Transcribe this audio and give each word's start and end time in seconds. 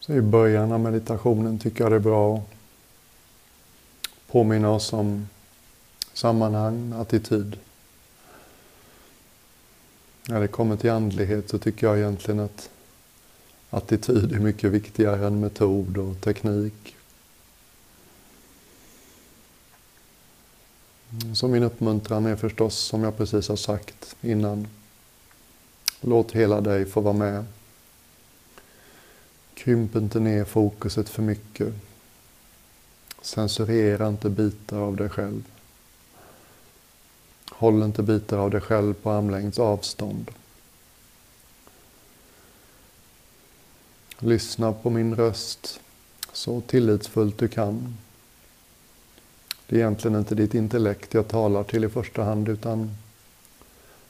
Så 0.00 0.12
i 0.12 0.20
början 0.20 0.72
av 0.72 0.80
meditationen 0.80 1.58
tycker 1.58 1.84
jag 1.84 1.92
det 1.92 1.96
är 1.96 2.00
bra 2.00 2.36
att 2.36 2.42
påminna 4.32 4.70
oss 4.70 4.92
om 4.92 5.28
sammanhang, 6.12 6.92
attityd. 6.92 7.58
När 10.28 10.40
det 10.40 10.48
kommer 10.48 10.76
till 10.76 10.90
andlighet 10.90 11.50
så 11.50 11.58
tycker 11.58 11.86
jag 11.86 11.98
egentligen 11.98 12.40
att 12.40 12.70
attityd 13.70 14.32
är 14.32 14.38
mycket 14.38 14.70
viktigare 14.70 15.26
än 15.26 15.40
metod 15.40 15.98
och 15.98 16.20
teknik. 16.20 16.96
Så 21.34 21.48
min 21.48 21.62
uppmuntran 21.62 22.26
är 22.26 22.36
förstås, 22.36 22.74
som 22.78 23.02
jag 23.02 23.16
precis 23.16 23.48
har 23.48 23.56
sagt 23.56 24.16
innan, 24.20 24.68
låt 26.00 26.32
hela 26.32 26.60
dig 26.60 26.86
få 26.86 27.00
vara 27.00 27.14
med. 27.14 27.44
Krymp 29.60 29.96
inte 29.96 30.20
ner 30.20 30.44
fokuset 30.44 31.08
för 31.08 31.22
mycket. 31.22 31.74
Censurera 33.22 34.08
inte 34.08 34.30
bitar 34.30 34.78
av 34.78 34.96
dig 34.96 35.08
själv. 35.08 35.44
Håll 37.50 37.82
inte 37.82 38.02
bitar 38.02 38.38
av 38.38 38.50
dig 38.50 38.60
själv 38.60 38.94
på 38.94 39.10
armlängds 39.10 39.58
avstånd. 39.58 40.30
Lyssna 44.18 44.72
på 44.72 44.90
min 44.90 45.14
röst 45.14 45.80
så 46.32 46.60
tillitsfullt 46.60 47.38
du 47.38 47.48
kan. 47.48 47.96
Det 49.66 49.76
är 49.76 49.80
egentligen 49.80 50.18
inte 50.18 50.34
ditt 50.34 50.54
intellekt 50.54 51.14
jag 51.14 51.28
talar 51.28 51.64
till 51.64 51.84
i 51.84 51.88
första 51.88 52.22
hand 52.22 52.48
utan 52.48 52.96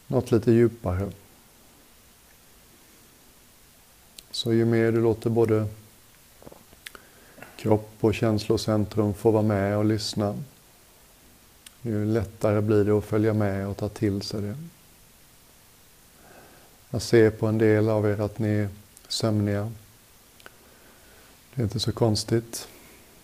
något 0.07 0.31
lite 0.31 0.53
djupare. 0.53 1.11
Så 4.31 4.53
ju 4.53 4.65
mer 4.65 4.93
du 4.93 5.01
låter 5.01 5.31
både 5.31 5.67
kropp 7.57 7.91
och 8.01 8.15
känslocentrum 8.15 9.15
få 9.15 9.31
vara 9.31 9.43
med 9.43 9.77
och 9.77 9.85
lyssna, 9.85 10.39
ju 11.83 12.05
lättare 12.05 12.61
blir 12.61 12.85
det 12.85 12.99
att 12.99 13.05
följa 13.05 13.35
med 13.35 13.69
och 13.69 13.77
ta 13.77 13.89
till 13.89 14.23
sig 14.23 14.41
det. 14.41 14.57
Jag 16.91 17.03
ser 17.03 17.31
på 17.31 17.47
en 17.47 17.59
del 17.59 17.89
av 17.89 18.07
er 18.07 18.21
att 18.21 18.39
ni 18.39 18.49
är 18.49 18.69
sömniga. 19.09 19.73
Det 21.55 21.63
är 21.63 21.65
inte 21.65 21.81
så 21.81 21.93
konstigt. 21.93 22.69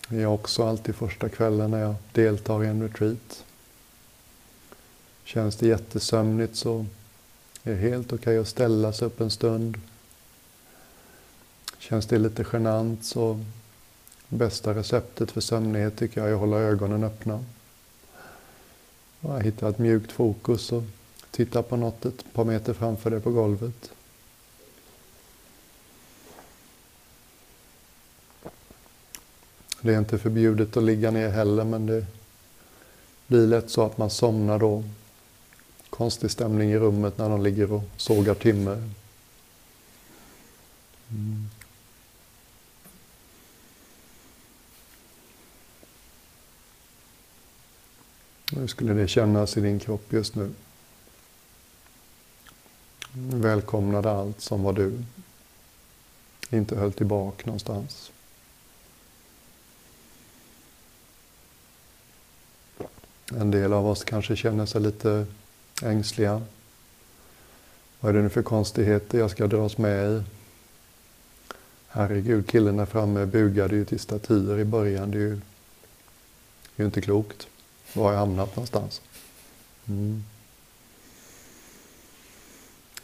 Jag 0.09 0.21
är 0.21 0.27
också 0.27 0.65
alltid 0.65 0.95
första 0.95 1.29
kvällen 1.29 1.71
när 1.71 1.81
jag 1.81 1.95
deltar 2.13 2.65
i 2.65 2.67
en 2.67 2.83
retreat. 2.83 3.45
Känns 5.25 5.57
det 5.57 5.67
jättesömnigt 5.67 6.57
så 6.57 6.87
är 7.63 7.71
det 7.71 7.77
helt 7.77 8.07
okej 8.07 8.17
okay 8.17 8.39
att 8.39 8.49
ställa 8.49 8.93
sig 8.93 9.07
upp 9.07 9.21
en 9.21 9.31
stund. 9.31 9.81
Känns 11.89 12.07
det 12.07 12.19
lite 12.19 12.45
genant 12.53 13.05
så 13.05 13.45
bästa 14.29 14.75
receptet 14.75 15.31
för 15.31 15.41
sömnighet 15.41 15.97
tycker 15.97 16.21
jag 16.21 16.31
är 16.31 16.35
att 16.35 16.41
hålla 16.41 16.57
ögonen 16.57 17.05
öppna. 17.05 17.45
Hitta 19.41 19.69
ett 19.69 19.79
mjukt 19.79 20.13
fokus 20.13 20.73
och 20.73 20.83
titta 21.31 21.63
på 21.63 21.77
något 21.77 22.05
ett 22.05 22.33
par 22.33 22.45
meter 22.45 22.73
framför 22.73 23.11
dig 23.11 23.21
på 23.21 23.31
golvet. 23.31 23.91
Det 29.81 29.95
är 29.95 29.99
inte 29.99 30.19
förbjudet 30.19 30.77
att 30.77 30.83
ligga 30.83 31.11
ner 31.11 31.29
heller 31.29 31.65
men 31.65 31.87
det 31.87 32.07
blir 33.27 33.47
lätt 33.47 33.71
så 33.71 33.83
att 33.83 33.99
man 33.99 34.11
somnar 34.11 34.59
då. 34.59 34.85
Konstig 35.91 36.31
stämning 36.31 36.71
i 36.71 36.79
rummet 36.79 37.19
när 37.19 37.29
de 37.29 37.43
ligger 37.43 37.73
och 37.73 37.85
sågar 37.97 38.35
timmer. 38.35 38.91
Mm. 41.11 41.49
Hur 48.53 48.67
skulle 48.67 48.95
det 48.95 49.09
kännas 49.09 49.57
i 49.57 49.61
din 49.61 49.79
kropp 49.79 50.13
just 50.13 50.35
nu? 50.35 50.51
Välkomnade 53.13 54.11
allt 54.11 54.41
som 54.41 54.63
var 54.63 54.73
du. 54.73 55.03
Inte 56.51 56.77
höll 56.77 56.93
tillbaka 56.93 57.47
någonstans. 57.47 58.13
En 63.35 63.51
del 63.51 63.73
av 63.73 63.87
oss 63.87 64.05
kanske 64.05 64.37
känner 64.37 64.67
sig 64.67 64.81
lite 64.81 65.27
ängsliga. 65.83 66.43
Vad 68.01 68.11
är 68.11 68.17
det 68.17 68.23
nu 68.23 68.29
för 68.29 68.43
konstigheter 68.43 69.19
jag 69.19 69.31
ska 69.31 69.47
dras 69.47 69.79
med 69.79 70.13
i? 70.13 70.23
Herregud, 71.89 72.49
killen 72.49 72.77
där 72.77 72.87
framme 72.87 73.27
bugade 73.27 73.77
ju 73.77 73.85
till 73.85 74.01
statyer 74.01 74.59
i 74.59 74.65
början. 74.65 75.11
Det 75.11 75.19
är 75.19 75.21
ju, 75.21 75.35
det 75.37 76.77
är 76.77 76.83
ju 76.83 76.85
inte 76.85 77.01
klokt. 77.01 77.49
Var 77.93 78.05
har 78.05 78.13
jag 78.13 78.19
hamnat 78.19 78.57
någonstans? 78.57 79.03
Mm. 79.89 80.25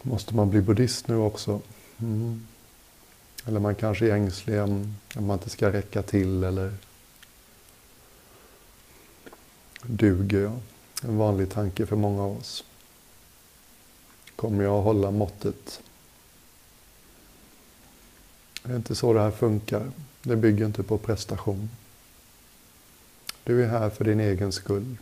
Måste 0.03 0.34
man 0.34 0.50
bli 0.50 0.60
buddhist 0.60 1.09
nu 1.09 1.16
också? 1.16 1.60
Mm. 1.98 2.47
Eller 3.47 3.60
man 3.60 3.75
kanske 3.75 4.06
är 4.06 4.16
ängslig 4.16 4.60
om, 4.60 4.97
om 5.16 5.26
man 5.26 5.38
inte 5.38 5.50
ska 5.50 5.72
räcka 5.72 6.03
till 6.03 6.44
eller 6.44 6.75
duger 9.82 10.41
jag? 10.41 10.60
En 11.03 11.16
vanlig 11.16 11.50
tanke 11.50 11.87
för 11.87 11.97
många 11.97 12.22
av 12.22 12.37
oss. 12.37 12.65
Kommer 14.37 14.65
jag 14.65 14.78
att 14.78 14.84
hålla 14.84 15.10
måttet? 15.10 15.81
Det 18.62 18.72
är 18.72 18.76
inte 18.76 18.94
så 18.94 19.12
det 19.12 19.21
här 19.21 19.31
funkar. 19.31 19.91
Det 20.22 20.37
bygger 20.37 20.66
inte 20.66 20.82
på 20.82 20.98
prestation. 20.98 21.71
Du 23.44 23.64
är 23.64 23.69
här 23.69 23.91
för 23.91 24.04
din 24.04 24.20
egen 24.20 24.53
skull. 24.53 24.97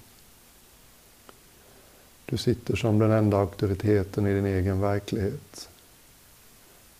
Du 2.24 2.36
sitter 2.36 2.76
som 2.76 2.98
den 2.98 3.10
enda 3.10 3.38
auktoriteten 3.38 4.26
i 4.26 4.34
din 4.34 4.46
egen 4.46 4.80
verklighet. 4.80 5.68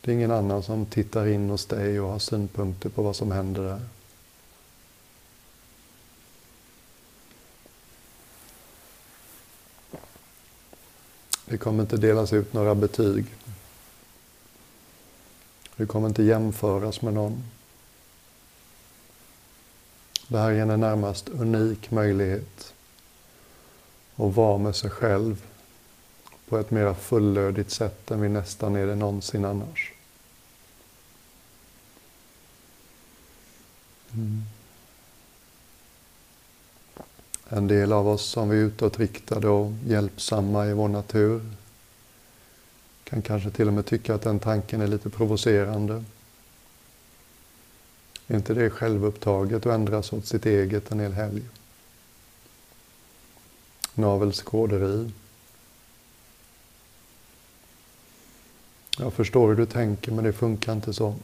Det 0.01 0.11
är 0.11 0.15
ingen 0.15 0.31
annan 0.31 0.63
som 0.63 0.87
tittar 0.87 1.27
in 1.27 1.51
hos 1.51 1.67
dig 1.67 2.01
och 2.01 2.11
har 2.11 2.19
synpunkter 2.19 2.89
på 2.89 3.03
vad 3.03 3.17
som 3.17 3.33
händer 3.33 3.63
där. 3.63 3.81
Det 11.45 11.59
kommer 11.59 11.83
inte 11.83 11.97
delas 11.97 12.33
ut 12.33 12.53
några 12.53 12.75
betyg. 12.75 13.27
Det 15.77 15.87
kommer 15.87 16.09
inte 16.09 16.23
jämföras 16.23 17.03
med 17.03 17.15
någon. 17.15 17.45
Det 20.31 20.39
här 20.39 20.51
är 20.51 20.61
en 20.61 20.81
närmast 20.81 21.29
unik 21.29 21.91
möjlighet 21.91 22.75
att 24.17 24.35
vara 24.35 24.59
med 24.59 24.77
sig 24.77 24.91
själv 24.91 25.45
på 26.49 26.59
ett 26.59 26.71
mer 26.71 26.95
fullödigt 26.95 27.71
sätt 27.71 28.11
än 28.11 28.21
vi 28.21 28.29
nästan 28.29 28.77
är 28.77 28.87
det 28.87 28.95
någonsin 28.95 29.45
annars. 29.45 29.93
Mm. 34.13 34.43
En 37.49 37.69
del 37.69 37.93
av 37.93 38.09
oss 38.09 38.25
som 38.25 38.51
är 38.51 38.55
utåtriktade 38.55 39.49
och 39.49 39.73
hjälpsamma 39.87 40.67
i 40.67 40.73
vår 40.73 40.89
natur 40.89 41.51
kan 43.05 43.23
kanske 43.23 43.51
till 43.51 43.69
och 43.69 43.75
med 43.75 43.87
tycka 43.87 44.15
att 44.15 44.23
den 44.23 44.39
tanken 44.39 44.81
är 44.81 44.87
lite 44.87 45.11
provocerande. 45.11 46.05
Är 48.31 48.37
inte 48.37 48.55
det 48.55 48.71
självupptaget 48.71 49.67
och 49.67 49.75
ändras 49.75 50.13
åt 50.13 50.27
sitt 50.27 50.47
eget 50.47 50.93
en 50.93 51.01
hel 51.01 51.13
helg? 51.13 51.43
Navelskåderi. 53.95 55.11
Jag 58.99 59.13
förstår 59.13 59.49
hur 59.49 59.57
du 59.57 59.67
tänker 59.67 60.13
men 60.13 60.25
det 60.25 60.33
funkar 60.33 60.73
inte 60.73 60.93
så. 60.93 61.15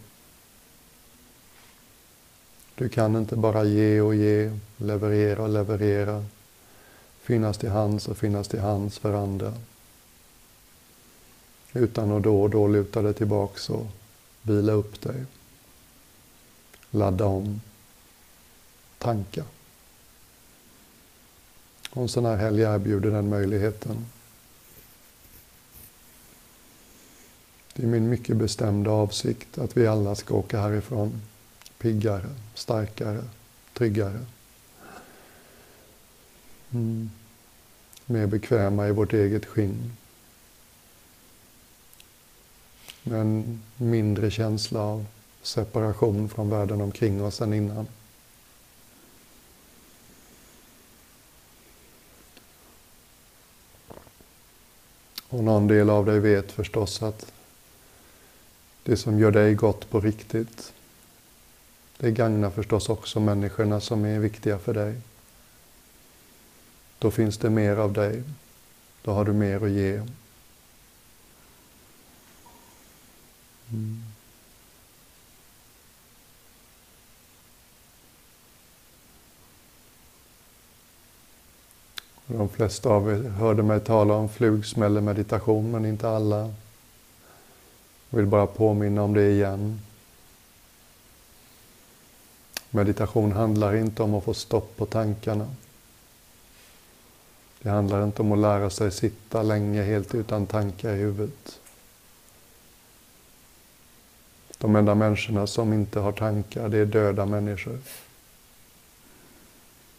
Du 2.75 2.89
kan 2.89 3.17
inte 3.17 3.37
bara 3.37 3.65
ge 3.65 4.01
och 4.01 4.15
ge, 4.15 4.59
leverera 4.77 5.43
och 5.43 5.49
leverera, 5.49 6.25
finnas 7.21 7.59
till 7.59 7.71
hands 7.71 8.09
och 8.09 8.17
finnas 8.17 8.49
till 8.49 8.61
hands 8.61 8.99
för 8.99 9.15
andra. 9.15 9.55
Utan 11.73 12.13
att 12.13 12.23
då 12.23 12.43
och 12.43 12.51
då 12.51 12.69
luta 12.69 13.03
dig 13.03 13.15
tillbaks 13.15 13.71
och 13.71 13.87
vila 14.43 14.73
upp 14.73 15.01
dig. 15.01 15.25
Ladda 16.97 17.25
om. 17.25 17.61
Tanka. 18.99 19.45
Och 21.91 22.03
en 22.03 22.09
sån 22.09 22.25
här 22.25 22.37
helg 22.37 22.63
erbjuder 22.63 23.11
den 23.11 23.29
möjligheten. 23.29 24.07
Det 27.75 27.83
är 27.83 27.87
min 27.87 28.09
mycket 28.09 28.37
bestämda 28.37 28.91
avsikt 28.91 29.59
att 29.59 29.77
vi 29.77 29.87
alla 29.87 30.15
ska 30.15 30.35
åka 30.35 30.61
härifrån 30.61 31.23
piggare, 31.79 32.31
starkare, 32.55 33.25
tryggare. 33.75 34.27
Mm. 36.71 37.11
Mer 38.07 38.27
bekväma 38.27 38.89
i 38.89 38.93
vårt 38.93 39.13
eget 39.13 39.47
skinn. 39.47 39.93
Med 43.03 43.21
en 43.21 43.63
mindre 43.77 44.31
känsla 44.31 44.81
av 44.81 45.07
separation 45.47 46.29
från 46.29 46.51
världen 46.51 46.81
omkring 46.81 47.25
oss 47.25 47.41
än 47.41 47.53
innan. 47.53 47.87
Och 55.29 55.45
någon 55.45 55.67
del 55.67 55.91
av 55.91 56.07
dig 56.07 56.21
vet 56.21 56.53
förstås 56.53 57.03
att 57.03 57.33
det 58.83 58.97
som 58.97 59.19
gör 59.19 59.31
dig 59.31 59.55
gott 59.55 59.91
på 59.91 60.01
riktigt, 60.01 60.73
det 61.99 62.11
gagnar 62.11 62.51
förstås 62.51 62.89
också 62.89 63.21
människorna 63.21 63.81
som 63.81 64.05
är 64.05 64.19
viktiga 64.19 64.59
för 64.59 64.75
dig. 64.75 65.01
Då 66.99 67.11
finns 67.11 67.39
det 67.39 67.51
mer 67.51 67.77
av 67.77 67.93
dig. 67.93 68.23
Då 69.03 69.13
har 69.13 69.25
du 69.25 69.33
mer 69.33 69.65
att 69.65 69.71
ge. 69.71 70.03
Mm. 73.71 74.06
De 82.27 82.49
flesta 82.49 82.89
av 82.89 83.11
er 83.11 83.29
hörde 83.29 83.63
mig 83.63 83.81
tala 83.81 84.15
om 84.15 84.29
flugsmällemeditation, 84.29 85.71
men 85.71 85.87
inte 85.87 86.09
alla. 86.09 86.53
Jag 88.11 88.17
vill 88.19 88.27
bara 88.27 88.47
påminna 88.47 89.03
om 89.03 89.15
det 89.15 89.31
igen. 89.31 89.81
Meditation 92.71 93.33
handlar 93.33 93.77
inte 93.77 94.03
om 94.03 94.15
att 94.15 94.25
få 94.25 94.35
stopp 94.35 94.77
på 94.77 94.87
tankarna. 94.87 95.49
Det 97.63 97.71
handlar 97.71 98.05
inte 98.05 98.23
om 98.23 98.33
att 98.33 98.39
lära 98.39 98.71
sig 98.71 98.91
sitta 98.91 99.43
länge 99.43 99.83
helt 99.83 100.15
utan 100.15 100.47
tankar 100.47 100.91
i 100.91 100.97
huvudet. 100.97 101.61
De 104.59 104.77
enda 104.77 104.95
människorna 104.95 105.47
som 105.47 105.73
inte 105.73 106.01
har 106.01 106.13
tankar, 106.13 106.69
det 106.69 106.79
är 106.79 106.87
döda 106.87 107.27
människor. 107.27 107.79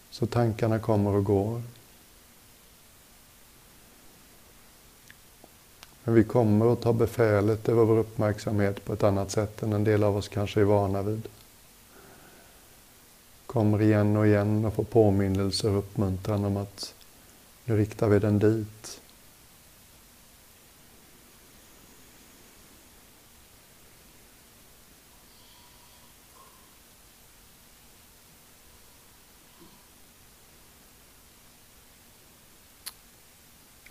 Så 0.10 0.26
tankarna 0.26 0.80
kommer 0.80 1.16
och 1.16 1.24
går. 1.24 1.62
Men 6.08 6.16
vi 6.16 6.24
kommer 6.24 6.74
att 6.74 6.82
ta 6.82 6.94
befälet 6.94 7.70
över 7.70 7.84
vår 7.84 7.98
uppmärksamhet 7.98 8.86
på 8.86 8.94
ett 8.94 9.04
annat 9.04 9.32
sätt 9.32 9.64
än 9.64 9.74
en 9.74 9.84
del 9.84 10.04
av 10.04 10.18
oss 10.18 10.28
kanske 10.28 10.62
är 10.62 10.66
vana 10.66 11.02
vid. 11.02 11.28
Kommer 13.46 13.82
igen 13.82 14.18
och 14.18 14.28
igen 14.28 14.66
och 14.66 14.74
får 14.74 14.84
påminnelser 14.84 15.70
och 15.72 15.78
uppmuntran 15.78 16.46
om 16.46 16.58
att 16.58 16.94
nu 17.66 17.78
riktar 17.78 18.08
vi 18.08 18.20
den 18.20 18.40
dit. 18.40 19.02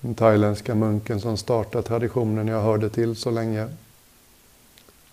Den 0.06 0.14
thailändska 0.14 0.74
munken 0.74 1.20
som 1.20 1.36
startade 1.36 1.88
traditionen 1.88 2.48
jag 2.48 2.62
hörde 2.62 2.90
till 2.90 3.16
så 3.16 3.30
länge 3.30 3.68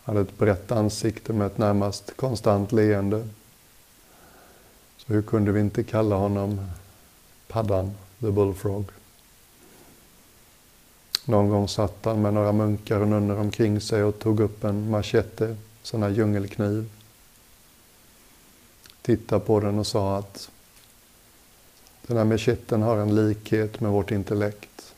hade 0.03 0.21
ett 0.21 0.37
brett 0.37 0.71
ansikte 0.71 1.33
med 1.33 1.47
ett 1.47 1.57
närmast 1.57 2.17
konstant 2.17 2.71
leende. 2.71 3.27
Så 4.97 5.13
hur 5.13 5.21
kunde 5.21 5.51
vi 5.51 5.59
inte 5.59 5.83
kalla 5.83 6.15
honom 6.15 6.67
Paddan, 7.47 7.91
the 8.19 8.31
bullfrog? 8.31 8.85
Någon 11.25 11.49
gång 11.49 11.67
satt 11.67 12.05
han 12.05 12.21
med 12.21 12.33
några 12.33 12.51
munkar 12.51 12.99
och 12.99 13.07
nunnor 13.07 13.37
omkring 13.37 13.81
sig 13.81 14.03
och 14.03 14.19
tog 14.19 14.39
upp 14.39 14.63
en 14.63 14.89
machete, 14.89 15.57
sån 15.83 16.03
här 16.03 16.09
djungelkniv. 16.09 16.89
Tittade 19.01 19.45
på 19.45 19.59
den 19.59 19.79
och 19.79 19.87
sa 19.87 20.17
att 20.17 20.49
den 22.07 22.17
här 22.17 22.25
macheten 22.25 22.81
har 22.81 22.97
en 22.97 23.15
likhet 23.15 23.79
med 23.79 23.91
vårt 23.91 24.11
intellekt. 24.11 24.95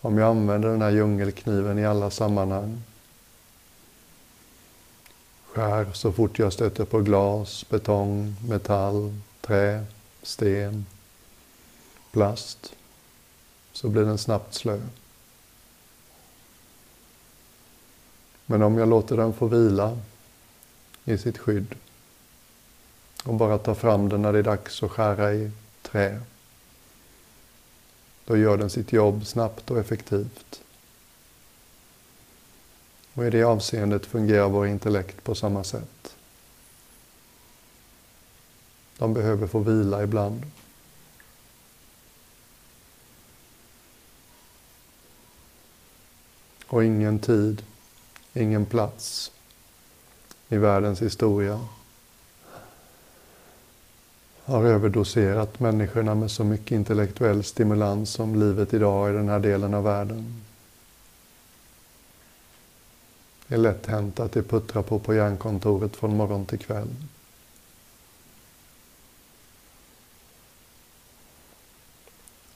Om 0.00 0.18
jag 0.18 0.28
använder 0.28 0.68
den 0.68 0.82
här 0.82 0.90
djungelkniven 0.90 1.78
i 1.78 1.86
alla 1.86 2.10
sammanhang. 2.10 2.82
Skär 5.46 5.92
så 5.92 6.12
fort 6.12 6.38
jag 6.38 6.52
stöter 6.52 6.84
på 6.84 7.00
glas, 7.00 7.68
betong, 7.68 8.36
metall, 8.48 9.14
trä, 9.40 9.84
sten, 10.22 10.86
plast. 12.12 12.74
Så 13.72 13.88
blir 13.88 14.02
den 14.02 14.18
snabbt 14.18 14.54
slö. 14.54 14.80
Men 18.46 18.62
om 18.62 18.78
jag 18.78 18.88
låter 18.88 19.16
den 19.16 19.32
få 19.32 19.46
vila 19.46 19.98
i 21.04 21.18
sitt 21.18 21.38
skydd 21.38 21.74
och 23.28 23.34
bara 23.34 23.58
tar 23.58 23.74
fram 23.74 24.08
den 24.08 24.22
när 24.22 24.32
det 24.32 24.38
är 24.38 24.42
dags 24.42 24.82
att 24.82 24.90
skära 24.90 25.34
i 25.34 25.50
trä 25.82 26.20
då 28.24 28.36
gör 28.36 28.56
den 28.56 28.70
sitt 28.70 28.92
jobb 28.92 29.26
snabbt 29.26 29.70
och 29.70 29.78
effektivt. 29.78 30.62
Och 33.14 33.26
i 33.26 33.30
det 33.30 33.42
avseendet 33.42 34.06
fungerar 34.06 34.48
vår 34.48 34.66
intellekt 34.66 35.24
på 35.24 35.34
samma 35.34 35.64
sätt. 35.64 36.16
De 38.98 39.14
behöver 39.14 39.46
få 39.46 39.58
vila 39.58 40.02
ibland. 40.02 40.42
Och 46.66 46.84
ingen 46.84 47.18
tid, 47.18 47.62
ingen 48.34 48.66
plats 48.66 49.32
i 50.48 50.56
världens 50.56 51.02
historia 51.02 51.60
har 54.48 54.64
överdoserat 54.64 55.60
människorna 55.60 56.14
med 56.14 56.30
så 56.30 56.44
mycket 56.44 56.70
intellektuell 56.70 57.44
stimulans 57.44 58.10
som 58.10 58.40
livet 58.40 58.74
idag 58.74 59.10
i 59.10 59.12
den 59.12 59.28
här 59.28 59.40
delen 59.40 59.74
av 59.74 59.84
världen. 59.84 60.42
Det 63.46 63.54
är 63.54 63.58
lätt 63.58 63.86
hänt 63.86 64.20
att 64.20 64.32
det 64.32 64.42
puttrar 64.42 64.82
på 64.82 64.98
på 64.98 65.14
hjärnkontoret 65.14 65.96
från 65.96 66.16
morgon 66.16 66.46
till 66.46 66.58
kväll. 66.58 66.88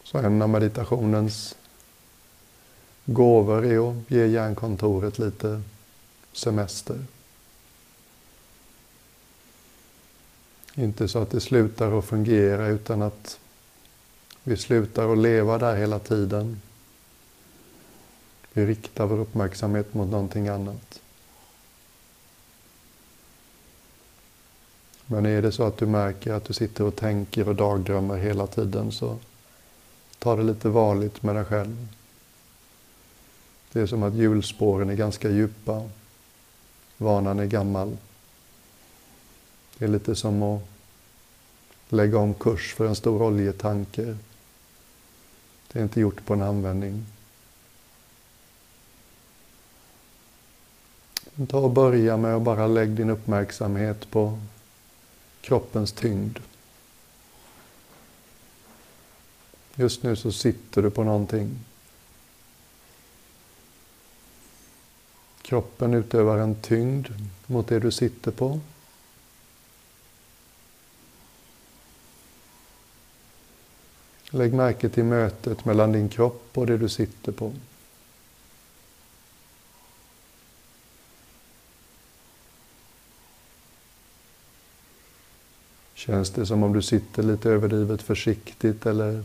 Så 0.04 0.18
en 0.18 0.42
av 0.42 0.48
meditationens 0.48 1.56
gåvor 3.04 3.64
är 3.64 3.90
att 3.90 4.10
ge 4.10 4.26
hjärnkontoret 4.26 5.18
lite 5.18 5.62
semester. 6.32 7.04
Inte 10.74 11.08
så 11.08 11.18
att 11.18 11.30
det 11.30 11.40
slutar 11.40 11.98
att 11.98 12.04
fungera 12.04 12.66
utan 12.66 13.02
att 13.02 13.40
vi 14.42 14.56
slutar 14.56 15.12
att 15.12 15.18
leva 15.18 15.58
där 15.58 15.76
hela 15.76 15.98
tiden. 15.98 16.60
Vi 18.52 18.66
riktar 18.66 19.06
vår 19.06 19.18
uppmärksamhet 19.18 19.94
mot 19.94 20.08
någonting 20.08 20.48
annat. 20.48 21.00
Men 25.06 25.26
är 25.26 25.42
det 25.42 25.52
så 25.52 25.62
att 25.62 25.76
du 25.76 25.86
märker 25.86 26.32
att 26.32 26.44
du 26.44 26.52
sitter 26.52 26.84
och 26.84 26.96
tänker 26.96 27.48
och 27.48 27.54
dagdrömmer 27.54 28.16
hela 28.16 28.46
tiden 28.46 28.92
så 28.92 29.18
ta 30.18 30.36
det 30.36 30.42
lite 30.42 30.68
varligt 30.68 31.22
med 31.22 31.34
dig 31.34 31.44
själv. 31.44 31.88
Det 33.72 33.80
är 33.80 33.86
som 33.86 34.02
att 34.02 34.14
hjulspåren 34.14 34.90
är 34.90 34.94
ganska 34.94 35.30
djupa. 35.30 35.82
Vanan 36.96 37.38
är 37.38 37.46
gammal. 37.46 37.96
Det 39.82 39.86
är 39.86 39.90
lite 39.90 40.14
som 40.14 40.42
att 40.42 40.62
lägga 41.88 42.18
om 42.18 42.34
kurs 42.34 42.74
för 42.74 42.86
en 42.86 42.94
stor 42.94 43.22
oljetanker. 43.22 44.16
Det 45.72 45.78
är 45.78 45.82
inte 45.82 46.00
gjort 46.00 46.24
på 46.24 46.34
en 46.34 46.42
användning. 46.42 47.06
Ta 51.48 51.58
och 51.58 51.70
börja 51.70 52.16
med 52.16 52.36
att 52.36 52.42
bara 52.42 52.66
lägga 52.66 52.94
din 52.94 53.10
uppmärksamhet 53.10 54.10
på 54.10 54.38
kroppens 55.40 55.92
tyngd. 55.92 56.38
Just 59.74 60.02
nu 60.02 60.16
så 60.16 60.32
sitter 60.32 60.82
du 60.82 60.90
på 60.90 61.04
någonting. 61.04 61.58
Kroppen 65.42 65.94
utövar 65.94 66.38
en 66.38 66.54
tyngd 66.54 67.08
mot 67.46 67.68
det 67.68 67.78
du 67.80 67.90
sitter 67.90 68.30
på. 68.30 68.60
Lägg 74.34 74.54
märke 74.54 74.88
till 74.88 75.04
mötet 75.04 75.64
mellan 75.64 75.92
din 75.92 76.08
kropp 76.08 76.42
och 76.54 76.66
det 76.66 76.78
du 76.78 76.88
sitter 76.88 77.32
på. 77.32 77.52
Känns 85.94 86.30
det 86.30 86.46
som 86.46 86.62
om 86.62 86.72
du 86.72 86.82
sitter 86.82 87.22
lite 87.22 87.50
överdrivet 87.50 88.02
försiktigt 88.02 88.86
eller 88.86 89.24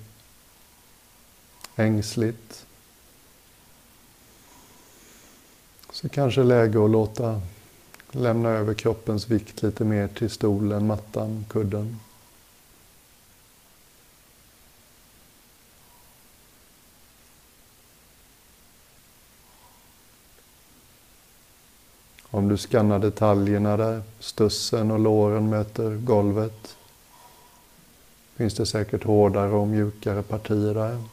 ängsligt? 1.75 2.65
Så 5.91 6.09
kanske 6.09 6.43
läge 6.43 6.85
att 6.85 6.91
låta 6.91 7.41
lämna 8.11 8.49
över 8.49 8.73
kroppens 8.73 9.29
vikt 9.29 9.61
lite 9.61 9.83
mer 9.83 10.07
till 10.07 10.29
stolen, 10.29 10.87
mattan, 10.87 11.45
kudden. 11.49 11.99
Om 22.37 22.47
du 22.47 22.57
skannar 22.57 22.99
detaljerna 22.99 23.77
där, 23.77 24.01
stussen 24.19 24.91
och 24.91 24.99
låren 24.99 25.49
möter 25.49 25.95
golvet, 25.95 26.77
finns 28.35 28.53
det 28.53 28.65
säkert 28.65 29.03
hårdare 29.03 29.51
och 29.51 29.67
mjukare 29.67 30.23
partier 30.23 30.73
där. 30.73 31.03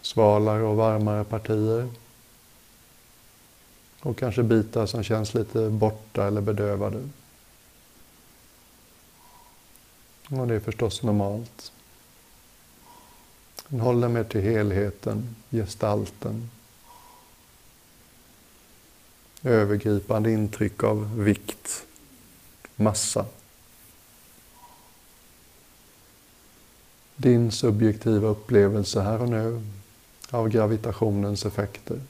Svalare 0.00 0.62
och 0.62 0.76
varmare 0.76 1.24
partier. 1.24 1.88
Och 4.00 4.18
kanske 4.18 4.42
bitar 4.42 4.86
som 4.86 5.02
känns 5.02 5.34
lite 5.34 5.70
borta 5.70 6.26
eller 6.26 6.40
bedövade. 6.40 7.08
Och 10.28 10.48
det 10.48 10.54
är 10.54 10.60
förstås 10.60 11.02
normalt. 11.02 11.72
Den 13.68 13.80
håller 13.80 14.08
mig 14.08 14.24
till 14.24 14.40
helheten, 14.40 15.36
gestalten. 15.50 16.50
Övergripande 19.42 20.30
intryck 20.32 20.82
av 20.84 21.18
vikt, 21.18 21.86
massa. 22.76 23.26
Din 27.16 27.52
subjektiva 27.52 28.28
upplevelse 28.28 29.00
här 29.00 29.22
och 29.22 29.28
nu 29.28 29.62
av 30.30 30.48
gravitationens 30.48 31.46
effekter. 31.46 32.00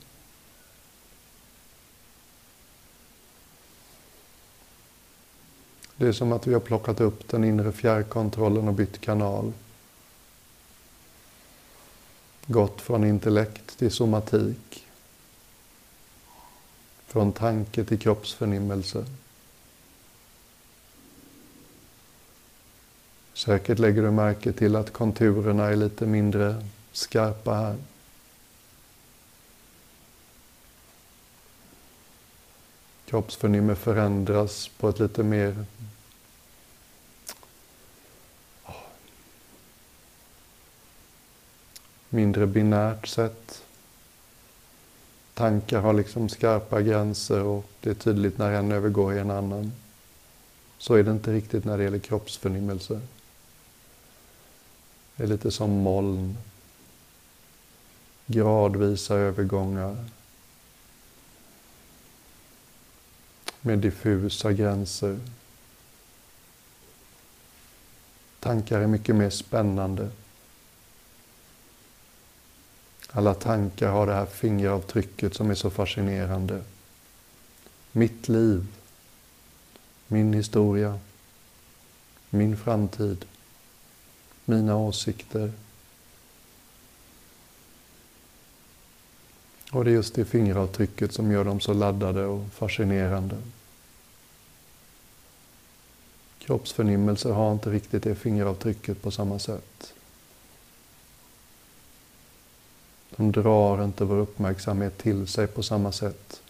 Det 5.96 6.06
är 6.06 6.12
som 6.12 6.32
att 6.32 6.46
vi 6.46 6.52
har 6.52 6.60
plockat 6.60 7.00
upp 7.00 7.28
den 7.28 7.44
inre 7.44 7.72
fjärrkontrollen 7.72 8.68
och 8.68 8.74
bytt 8.74 9.00
kanal 9.00 9.52
gått 12.46 12.80
från 12.80 13.04
intellekt 13.04 13.78
till 13.78 13.90
somatik. 13.90 14.86
Från 17.06 17.32
tanke 17.32 17.84
till 17.84 17.98
kroppsförnimmelse. 17.98 19.04
Säkert 23.34 23.78
lägger 23.78 24.02
du 24.02 24.10
märke 24.10 24.52
till 24.52 24.76
att 24.76 24.92
konturerna 24.92 25.66
är 25.66 25.76
lite 25.76 26.06
mindre 26.06 26.66
skarpa 26.92 27.54
här. 27.54 27.76
Kroppsförnimmer 33.04 33.74
förändras 33.74 34.68
på 34.68 34.88
ett 34.88 34.98
lite 34.98 35.22
mer 35.22 35.64
mindre 42.10 42.46
binärt 42.46 43.06
sätt. 43.06 43.62
Tankar 45.34 45.80
har 45.80 45.92
liksom 45.92 46.28
skarpa 46.28 46.82
gränser 46.82 47.42
och 47.42 47.64
det 47.80 47.90
är 47.90 47.94
tydligt 47.94 48.38
när 48.38 48.52
en 48.52 48.72
övergår 48.72 49.14
i 49.14 49.18
en 49.18 49.30
annan. 49.30 49.72
Så 50.78 50.94
är 50.94 51.02
det 51.02 51.10
inte 51.10 51.32
riktigt 51.32 51.64
när 51.64 51.78
det 51.78 51.84
gäller 51.84 51.98
kroppsförnimmelse. 51.98 53.00
Det 55.16 55.22
är 55.22 55.26
lite 55.26 55.50
som 55.50 55.70
moln. 55.70 56.36
Gradvisa 58.26 59.14
övergångar. 59.14 60.04
Med 63.60 63.78
diffusa 63.78 64.52
gränser. 64.52 65.18
Tankar 68.40 68.80
är 68.80 68.86
mycket 68.86 69.16
mer 69.16 69.30
spännande. 69.30 70.10
Alla 73.16 73.34
tankar 73.34 73.90
har 73.90 74.06
det 74.06 74.12
här 74.12 74.26
fingeravtrycket 74.26 75.34
som 75.34 75.50
är 75.50 75.54
så 75.54 75.70
fascinerande. 75.70 76.62
Mitt 77.92 78.28
liv, 78.28 78.66
min 80.06 80.32
historia, 80.32 80.98
min 82.30 82.56
framtid, 82.56 83.24
mina 84.44 84.76
åsikter. 84.76 85.52
Och 89.72 89.84
det 89.84 89.90
är 89.90 89.94
just 89.94 90.14
det 90.14 90.24
fingeravtrycket 90.24 91.12
som 91.12 91.32
gör 91.32 91.44
dem 91.44 91.60
så 91.60 91.72
laddade 91.72 92.24
och 92.24 92.44
fascinerande. 92.52 93.36
Kroppsförnimmelser 96.38 97.32
har 97.32 97.52
inte 97.52 97.70
riktigt 97.70 98.02
det 98.02 98.14
fingeravtrycket 98.14 99.02
på 99.02 99.10
samma 99.10 99.38
sätt. 99.38 99.92
De 103.16 103.32
drar 103.32 103.84
inte 103.84 104.04
vår 104.04 104.16
uppmärksamhet 104.16 104.98
till 104.98 105.26
sig 105.26 105.46
på 105.46 105.62
samma 105.62 105.92
sätt. 105.92 106.42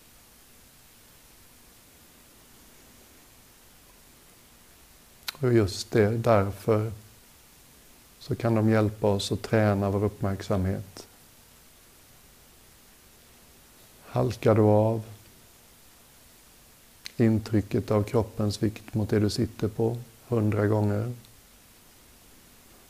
Och 5.40 5.52
just 5.52 5.90
det, 5.90 6.10
därför 6.10 6.92
så 8.18 8.34
kan 8.34 8.54
de 8.54 8.68
hjälpa 8.68 9.06
oss 9.06 9.32
att 9.32 9.42
träna 9.42 9.90
vår 9.90 10.04
uppmärksamhet. 10.04 11.06
Halkar 14.06 14.54
du 14.54 14.62
av 14.62 15.02
intrycket 17.16 17.90
av 17.90 18.02
kroppens 18.02 18.62
vikt 18.62 18.94
mot 18.94 19.10
det 19.10 19.20
du 19.20 19.30
sitter 19.30 19.68
på 19.68 19.96
hundra 20.28 20.66
gånger 20.66 21.12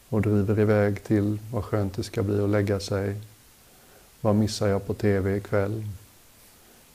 och 0.08 0.22
driver 0.22 0.60
iväg 0.60 1.04
till 1.04 1.38
vad 1.52 1.64
skönt 1.64 1.94
det 1.94 2.02
ska 2.02 2.22
bli 2.22 2.40
att 2.40 2.50
lägga 2.50 2.80
sig 2.80 3.20
vad 4.20 4.34
missar 4.36 4.68
jag 4.68 4.86
på 4.86 4.94
TV 4.94 5.36
ikväll? 5.36 5.84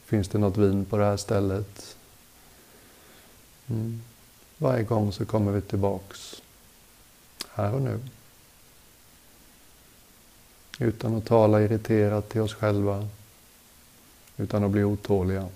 Finns 0.06 0.28
det 0.28 0.38
något 0.38 0.58
vin 0.58 0.86
på 0.86 0.98
det 0.98 1.06
här 1.06 1.18
stället? 1.18 1.96
Mm. 3.68 4.02
Varje 4.58 4.84
gång 4.84 5.12
så 5.12 5.26
kommer 5.26 5.52
vi 5.52 5.62
tillbaks 5.62 6.42
här 7.54 7.74
och 7.74 7.82
nu. 7.82 8.00
Utan 10.80 11.16
att 11.16 11.26
tala 11.26 11.62
irriterat 11.62 12.30
till 12.30 12.42
oss 12.42 12.54
själva. 12.54 13.08
Utan 14.38 14.64
att 14.64 14.72
bli 14.72 14.84
otåliga. 14.84 15.48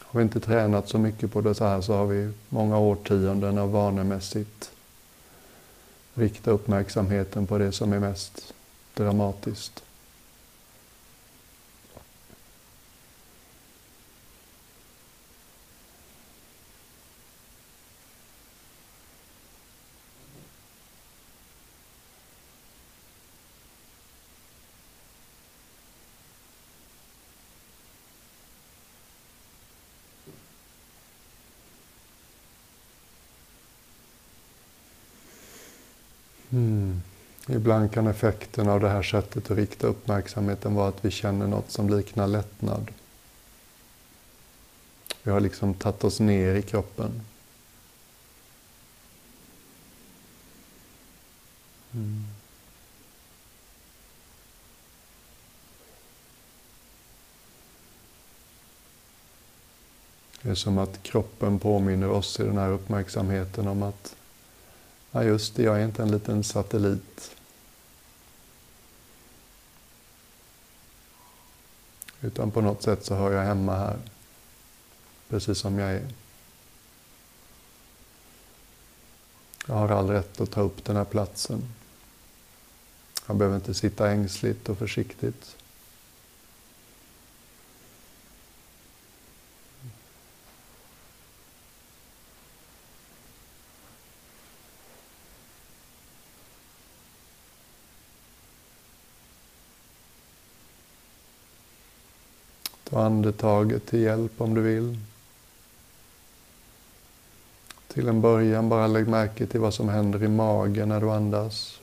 Har 0.00 0.20
vi 0.20 0.22
inte 0.22 0.40
tränat 0.40 0.88
så 0.88 0.98
mycket 0.98 1.32
på 1.32 1.40
det 1.40 1.54
så 1.54 1.64
här 1.64 1.80
så 1.80 1.94
har 1.94 2.06
vi 2.06 2.32
många 2.48 2.78
årtionden 2.78 3.58
av 3.58 3.72
vanemässigt 3.72 4.70
rikta 6.18 6.50
uppmärksamheten 6.50 7.46
på 7.46 7.58
det 7.58 7.72
som 7.72 7.92
är 7.92 7.98
mest 7.98 8.54
dramatiskt. 8.94 9.82
Ibland 37.50 37.92
kan 37.92 38.06
effekten 38.06 38.68
av 38.68 38.80
det 38.80 38.88
här 38.88 39.02
sättet 39.02 39.50
att 39.50 39.56
rikta 39.56 39.86
uppmärksamheten 39.86 40.74
vara 40.74 40.88
att 40.88 41.04
vi 41.04 41.10
känner 41.10 41.46
något 41.46 41.70
som 41.70 41.90
liknar 41.90 42.26
lättnad. 42.26 42.90
Vi 45.22 45.30
har 45.30 45.40
liksom 45.40 45.74
tagit 45.74 46.04
oss 46.04 46.20
ner 46.20 46.54
i 46.54 46.62
kroppen. 46.62 47.20
Mm. 51.94 52.24
Det 60.42 60.50
är 60.50 60.54
som 60.54 60.78
att 60.78 61.02
kroppen 61.02 61.58
påminner 61.58 62.10
oss 62.10 62.40
i 62.40 62.42
den 62.42 62.58
här 62.58 62.70
uppmärksamheten 62.70 63.68
om 63.68 63.82
att 63.82 64.14
Ja, 65.12 65.24
just 65.24 65.56
det, 65.56 65.62
jag 65.62 65.80
är 65.80 65.84
inte 65.84 66.02
en 66.02 66.10
liten 66.10 66.44
satellit. 66.44 67.36
Utan 72.20 72.50
på 72.50 72.60
något 72.60 72.82
sätt 72.82 73.04
så 73.04 73.14
hör 73.14 73.32
jag 73.32 73.42
hemma 73.42 73.76
här. 73.76 73.98
Precis 75.28 75.58
som 75.58 75.78
jag 75.78 75.90
är. 75.90 76.08
Jag 79.66 79.74
har 79.74 79.88
all 79.88 80.08
rätt 80.08 80.40
att 80.40 80.50
ta 80.50 80.60
upp 80.60 80.84
den 80.84 80.96
här 80.96 81.04
platsen. 81.04 81.62
Jag 83.26 83.36
behöver 83.36 83.56
inte 83.56 83.74
sitta 83.74 84.10
ängsligt 84.10 84.68
och 84.68 84.78
försiktigt. 84.78 85.56
Ta 102.98 103.04
andetaget 103.04 103.86
till 103.86 104.00
hjälp 104.00 104.40
om 104.40 104.54
du 104.54 104.60
vill. 104.60 104.98
Till 107.88 108.08
en 108.08 108.20
början 108.20 108.68
bara 108.68 108.86
lägg 108.86 109.08
märke 109.08 109.46
till 109.46 109.60
vad 109.60 109.74
som 109.74 109.88
händer 109.88 110.22
i 110.22 110.28
magen 110.28 110.88
när 110.88 111.00
du 111.00 111.10
andas. 111.10 111.80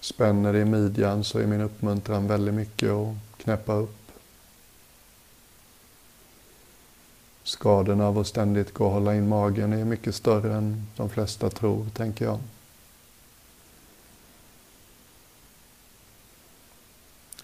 Spänner 0.00 0.52
det 0.52 0.60
i 0.60 0.64
midjan 0.64 1.24
så 1.24 1.38
är 1.38 1.46
min 1.46 1.60
uppmuntran 1.60 2.26
väldigt 2.26 2.54
mycket 2.54 2.90
att 2.90 3.14
knäppa 3.38 3.74
upp. 3.74 4.09
Skadorna 7.50 8.06
av 8.06 8.18
att 8.18 8.26
ständigt 8.26 8.74
gå 8.74 8.84
och 8.84 8.90
hålla 8.90 9.14
in 9.14 9.28
magen 9.28 9.72
är 9.72 9.84
mycket 9.84 10.14
större 10.14 10.54
än 10.54 10.86
de 10.96 11.10
flesta 11.10 11.50
tror, 11.50 11.86
tänker 11.94 12.24
jag. 12.24 12.38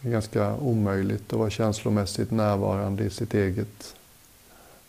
Det 0.01 0.09
är 0.09 0.13
ganska 0.13 0.57
omöjligt 0.57 1.33
att 1.33 1.39
vara 1.39 1.51
känslomässigt 1.51 2.31
närvarande 2.31 3.05
i 3.05 3.11
sitt 3.11 3.35
eget. 3.35 3.97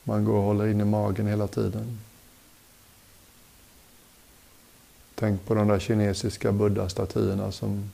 Man 0.03 0.25
går 0.25 0.33
och 0.33 0.43
håller 0.43 0.67
in 0.67 0.81
i 0.81 0.86
magen 0.86 1.27
hela 1.27 1.47
tiden. 1.47 2.00
Tänk 5.15 5.45
på 5.45 5.53
de 5.53 5.67
där 5.67 5.79
kinesiska 5.79 6.51
buddha-statyerna 6.51 7.51
som 7.51 7.91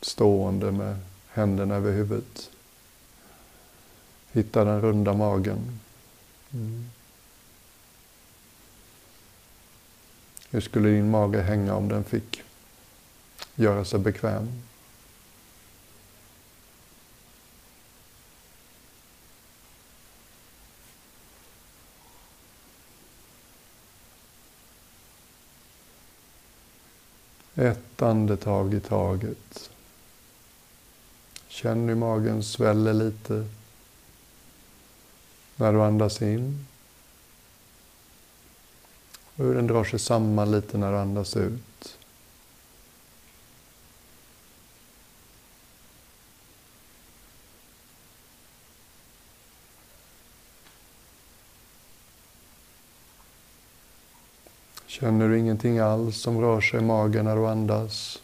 stående 0.00 0.72
med 0.72 0.96
händerna 1.28 1.74
över 1.74 1.92
huvudet. 1.92 2.50
Hitta 4.32 4.64
den 4.64 4.80
runda 4.80 5.14
magen. 5.14 5.80
Mm. 6.52 6.90
Hur 10.50 10.60
skulle 10.60 10.88
din 10.88 11.10
mage 11.10 11.40
hänga 11.40 11.74
om 11.74 11.88
den 11.88 12.04
fick 12.04 12.42
göra 13.54 13.84
sig 13.84 13.98
bekväm? 13.98 14.62
Ett 27.54 28.02
andetag 28.02 28.74
i 28.74 28.80
taget. 28.80 29.70
Känn 31.48 31.88
hur 31.88 31.94
magen 31.94 32.42
sväller 32.42 32.92
lite 32.92 33.46
när 35.58 35.72
du 35.72 35.82
andas 35.82 36.22
in. 36.22 36.66
Och 39.36 39.44
hur 39.44 39.54
den 39.54 39.66
drar 39.66 39.84
sig 39.84 39.98
samman 39.98 40.50
lite 40.50 40.78
när 40.78 40.92
du 40.92 40.98
andas 40.98 41.36
ut. 41.36 41.98
Känner 54.86 55.28
du 55.28 55.38
ingenting 55.38 55.78
alls 55.78 56.16
som 56.16 56.40
rör 56.40 56.60
sig 56.60 56.80
i 56.80 56.82
magen 56.82 57.24
när 57.24 57.36
du 57.36 57.46
andas 57.46 58.22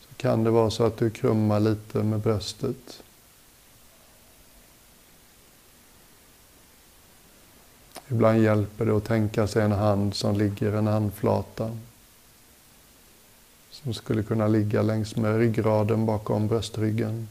så 0.00 0.14
kan 0.16 0.44
det 0.44 0.50
vara 0.50 0.70
så 0.70 0.84
att 0.84 0.96
du 0.96 1.10
krummar 1.10 1.60
lite 1.60 2.02
med 2.02 2.20
bröstet. 2.20 3.03
Ibland 8.08 8.42
hjälper 8.42 8.84
det 8.84 8.96
att 8.96 9.04
tänka 9.04 9.46
sig 9.46 9.62
en 9.62 9.72
hand 9.72 10.14
som 10.14 10.36
ligger 10.36 10.72
en 10.72 10.86
handflata 10.86 11.70
som 13.70 13.94
skulle 13.94 14.22
kunna 14.22 14.48
ligga 14.48 14.82
längs 14.82 15.16
med 15.16 15.38
ryggraden 15.38 16.06
bakom 16.06 16.48
bröstryggen. 16.48 17.28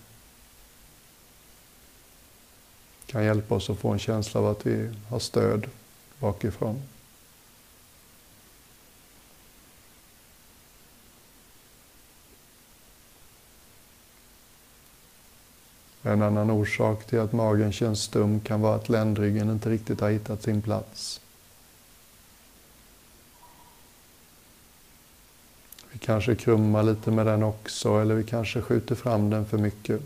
Det 3.05 3.11
kan 3.11 3.23
hjälpa 3.23 3.55
oss 3.55 3.69
att 3.69 3.77
få 3.77 3.89
en 3.89 3.99
känsla 3.99 4.39
av 4.39 4.47
att 4.47 4.65
vi 4.65 4.89
har 5.09 5.19
stöd 5.19 5.69
bakifrån. 6.19 6.81
En 16.05 16.21
annan 16.21 16.51
orsak 16.51 17.05
till 17.05 17.19
att 17.19 17.33
magen 17.33 17.71
känns 17.71 18.01
stum 18.01 18.39
kan 18.39 18.61
vara 18.61 18.75
att 18.75 18.89
ländryggen 18.89 19.49
inte 19.49 19.69
riktigt 19.69 20.01
har 20.01 20.09
hittat 20.09 20.43
sin 20.43 20.61
plats. 20.61 21.21
Vi 25.91 25.99
kanske 25.99 26.35
krummar 26.35 26.83
lite 26.83 27.11
med 27.11 27.25
den 27.25 27.43
också, 27.43 28.01
eller 28.01 28.15
vi 28.15 28.23
kanske 28.23 28.61
skjuter 28.61 28.95
fram 28.95 29.29
den 29.29 29.45
för 29.45 29.57
mycket. 29.57 30.01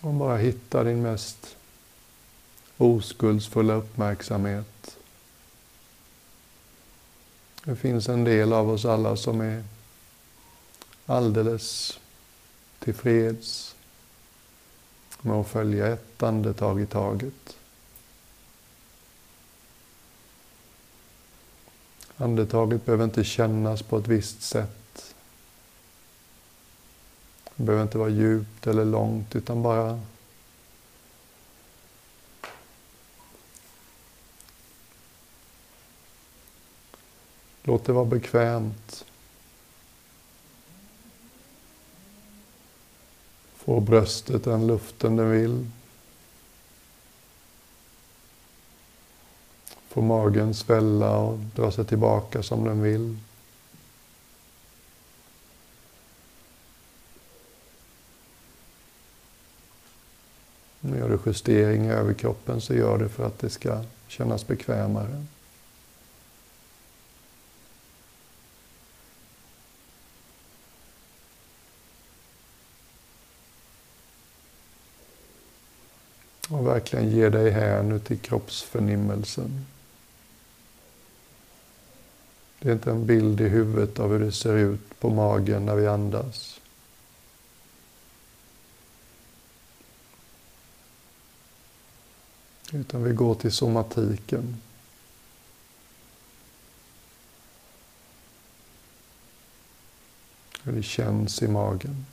Och 0.00 0.14
bara 0.14 0.36
hitta 0.50 0.84
din 0.84 1.02
mest 1.02 1.56
oskuldsfulla 2.76 3.74
uppmärksamhet. 3.74 4.98
Det 7.64 7.76
finns 7.76 8.08
en 8.08 8.24
del 8.24 8.52
av 8.52 8.70
oss 8.70 8.84
alla 8.84 9.16
som 9.16 9.40
är 9.40 9.64
alldeles 11.06 11.98
tillfreds 12.78 13.74
med 15.20 15.36
att 15.36 15.48
följa 15.48 15.86
ett 15.86 16.22
andetag 16.22 16.80
i 16.80 16.86
taget. 16.86 17.56
Andetaget 22.16 22.84
behöver 22.84 23.04
inte 23.04 23.24
kännas 23.24 23.82
på 23.82 23.98
ett 23.98 24.08
visst 24.08 24.42
sätt. 24.42 25.14
Det 27.56 27.62
behöver 27.62 27.82
inte 27.82 27.98
vara 27.98 28.08
djupt 28.08 28.66
eller 28.66 28.84
långt 28.84 29.36
utan 29.36 29.62
bara 29.62 30.00
Låt 37.62 37.84
det 37.84 37.92
vara 37.92 38.04
bekvämt. 38.04 39.04
Få 43.54 43.80
bröstet 43.80 44.44
den 44.44 44.66
luften 44.66 45.16
den 45.16 45.30
vill. 45.30 45.70
Få 49.88 50.00
magen 50.00 50.54
svälla 50.54 51.16
och 51.16 51.38
dra 51.38 51.70
sig 51.70 51.84
tillbaka 51.84 52.42
som 52.42 52.64
den 52.64 52.82
vill. 52.82 53.18
Gör 60.80 61.08
du 61.08 61.18
justering 61.26 61.84
i 61.84 61.90
överkroppen 61.90 62.60
så 62.60 62.74
gör 62.74 62.98
det 62.98 63.08
för 63.08 63.26
att 63.26 63.38
det 63.38 63.50
ska 63.50 63.84
kännas 64.08 64.46
bekvämare. 64.46 65.24
Och 76.50 76.66
verkligen 76.66 77.10
ge 77.10 77.28
dig 77.28 77.50
hän 77.50 78.00
till 78.00 78.18
kroppsförnimmelsen. 78.18 79.66
Det 82.58 82.68
är 82.68 82.72
inte 82.72 82.90
en 82.90 83.06
bild 83.06 83.40
i 83.40 83.48
huvudet 83.48 83.98
av 83.98 84.12
hur 84.12 84.18
det 84.18 84.32
ser 84.32 84.56
ut 84.56 85.00
på 85.00 85.10
magen 85.10 85.66
när 85.66 85.74
vi 85.74 85.86
andas. 85.86 86.60
Utan 92.72 93.04
vi 93.04 93.12
går 93.12 93.34
till 93.34 93.52
somatiken. 93.52 94.60
Hur 100.62 100.72
det 100.72 100.82
känns 100.82 101.42
i 101.42 101.48
magen. 101.48 102.06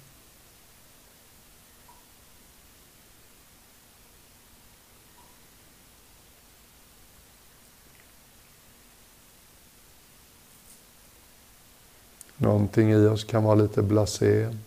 Någonting 12.57 12.91
i 12.91 13.07
oss 13.07 13.23
kan 13.23 13.43
vara 13.43 13.55
lite 13.55 13.81
blasé. 13.81 14.57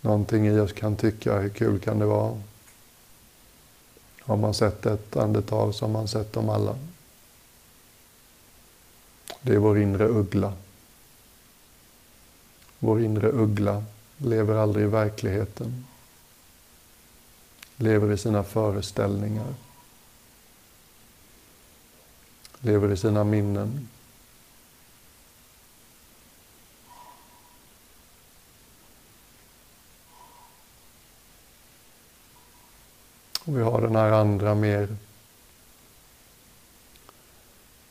Någonting 0.00 0.46
i 0.46 0.58
oss 0.58 0.72
kan 0.72 0.96
tycka, 0.96 1.38
hur 1.38 1.48
kul 1.48 1.80
kan 1.80 1.98
det 1.98 2.06
vara? 2.06 2.42
Har 4.20 4.36
man 4.36 4.54
sett 4.54 4.86
ett 4.86 5.16
andetag 5.16 5.74
så 5.74 5.84
har 5.84 5.92
man 5.92 6.08
sett 6.08 6.32
dem 6.32 6.48
alla. 6.48 6.78
Det 9.42 9.54
är 9.54 9.58
vår 9.58 9.78
inre 9.78 10.08
uggla. 10.08 10.52
Vår 12.78 13.02
inre 13.02 13.28
uggla 13.28 13.84
lever 14.16 14.54
aldrig 14.54 14.84
i 14.84 14.88
verkligheten. 14.88 15.86
Lever 17.76 18.12
i 18.12 18.18
sina 18.18 18.44
föreställningar. 18.44 19.54
Lever 22.60 22.92
i 22.92 22.96
sina 22.96 23.24
minnen. 23.24 23.88
Och 33.48 33.56
vi 33.56 33.62
har 33.62 33.80
den 33.80 33.96
här 33.96 34.12
andra 34.12 34.54
mer 34.54 34.96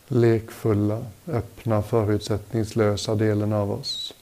lekfulla, 0.07 1.05
öppna, 1.27 1.83
förutsättningslösa 1.83 3.15
delen 3.15 3.53
av 3.53 3.71
oss. 3.71 4.13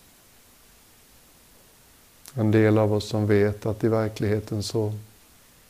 En 2.34 2.52
del 2.52 2.78
av 2.78 2.94
oss 2.94 3.10
som 3.10 3.28
vet 3.28 3.66
att 3.66 3.84
i 3.84 3.88
verkligheten 3.88 4.64
så 4.64 4.94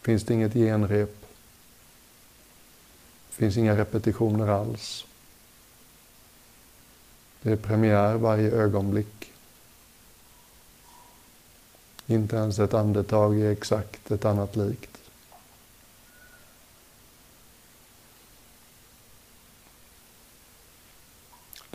finns 0.01 0.23
det 0.23 0.33
inget 0.33 0.53
genrep. 0.53 1.15
Det 3.29 3.35
finns 3.35 3.57
inga 3.57 3.77
repetitioner 3.77 4.47
alls. 4.47 5.05
Det 7.41 7.51
är 7.51 7.55
premiär 7.55 8.15
varje 8.15 8.51
ögonblick. 8.51 9.31
Inte 12.07 12.35
ens 12.35 12.59
ett 12.59 12.73
andetag 12.73 13.39
är 13.39 13.51
exakt 13.51 14.11
ett 14.11 14.25
annat 14.25 14.55
likt. 14.55 15.04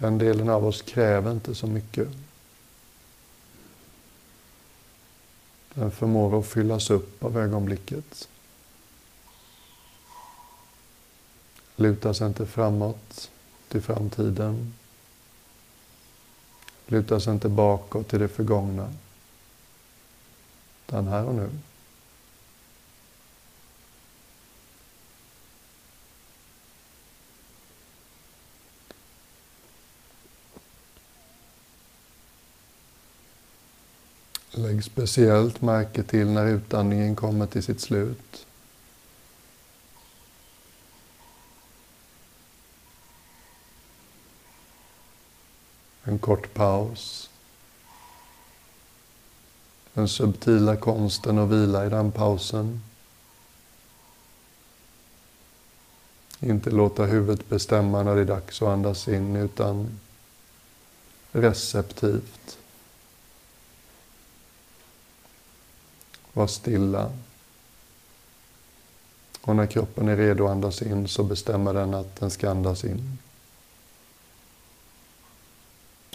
Den 0.01 0.19
delen 0.19 0.49
av 0.49 0.67
oss 0.67 0.83
kräver 0.83 1.33
inte 1.33 1.55
så 1.55 1.67
mycket. 1.67 2.09
Den 5.75 5.91
förmår 5.91 6.39
att 6.39 6.47
fyllas 6.47 6.91
upp 6.91 7.25
av 7.25 7.39
ögonblicket. 7.39 8.29
Lutar 11.77 12.13
sig 12.13 12.27
inte 12.27 12.47
framåt 12.47 13.31
till 13.69 13.83
framtiden. 13.83 14.75
Lutar 16.87 17.19
sig 17.19 17.33
inte 17.33 17.49
bakåt 17.49 18.09
till 18.09 18.21
det 18.21 18.29
förgångna. 18.29 18.95
Utan 20.87 21.09
här 21.09 21.25
och 21.25 21.35
nu. 21.35 21.51
Lägg 34.53 34.85
speciellt 34.85 35.63
märke 35.63 36.03
till 36.03 36.27
när 36.27 36.47
utandningen 36.47 37.17
kommer 37.17 37.47
till 37.47 37.63
sitt 37.63 37.81
slut. 37.81 38.47
En 46.03 46.19
kort 46.19 46.55
paus. 46.55 47.31
Den 49.95 50.09
subtila 50.09 50.77
konsten 50.77 51.39
att 51.39 51.51
vila 51.51 51.87
i 51.87 51.89
den 51.89 52.13
pausen. 52.13 52.83
Inte 56.41 56.71
låta 56.71 57.05
huvudet 57.05 57.49
bestämma 57.49 58.03
när 58.03 58.15
det 58.15 58.21
är 58.21 58.25
dags 58.25 58.63
att 58.63 58.69
andas 58.69 59.09
in 59.09 59.37
utan 59.37 60.01
receptivt. 61.33 62.60
Var 66.33 66.47
stilla. 66.47 67.13
Och 69.41 69.57
när 69.57 69.67
kroppen 69.67 70.09
är 70.09 70.17
redo 70.17 70.45
att 70.45 70.51
andas 70.51 70.83
in 70.83 71.09
så 71.09 71.23
bestämmer 71.23 71.75
den 71.75 71.95
att 71.95 72.17
den 72.17 72.31
ska 72.31 72.51
andas 72.51 72.85
in. 72.85 73.19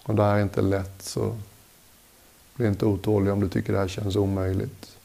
Och 0.03 0.15
det 0.15 0.23
här 0.23 0.35
är 0.35 0.43
inte 0.43 0.61
lätt 0.61 1.01
så 1.01 1.37
bli 2.55 2.67
inte 2.67 2.85
otålig 2.85 3.33
om 3.33 3.39
du 3.39 3.49
tycker 3.49 3.73
det 3.73 3.79
här 3.79 3.87
känns 3.87 4.15
omöjligt. 4.15 4.97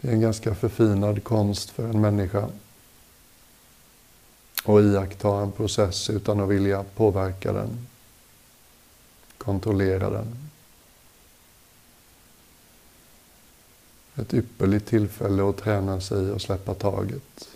Det 0.00 0.08
är 0.08 0.12
en 0.12 0.20
ganska 0.20 0.54
förfinad 0.54 1.24
konst 1.24 1.70
för 1.70 1.88
en 1.88 2.00
människa 2.00 2.48
att 4.64 4.82
iaktta 4.82 5.42
en 5.42 5.52
process 5.52 6.10
utan 6.10 6.40
att 6.40 6.48
vilja 6.48 6.84
påverka 6.94 7.52
den, 7.52 7.86
kontrollera 9.38 10.10
den. 10.10 10.43
Ett 14.16 14.34
ypperligt 14.34 14.86
tillfälle 14.86 15.50
att 15.50 15.56
träna 15.56 16.00
sig 16.00 16.30
och 16.30 16.42
släppa 16.42 16.74
taget. 16.74 17.48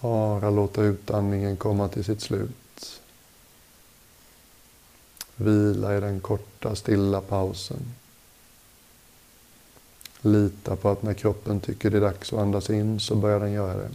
Bara 0.00 0.50
låta 0.50 0.82
utandningen 0.82 1.56
komma 1.56 1.88
till 1.88 2.04
sitt 2.04 2.20
slut. 2.20 3.00
Vila 5.36 5.96
i 5.96 6.00
den 6.00 6.20
korta, 6.20 6.76
stilla 6.76 7.20
pausen. 7.20 7.94
Lita 10.20 10.76
på 10.76 10.88
att 10.88 11.02
när 11.02 11.14
kroppen 11.14 11.60
tycker 11.60 11.90
det 11.90 11.96
är 11.96 12.00
dags 12.00 12.32
att 12.32 12.38
andas 12.38 12.70
in 12.70 13.00
så 13.00 13.14
börjar 13.14 13.40
den 13.40 13.52
göra 13.52 13.76
det. 13.76 13.90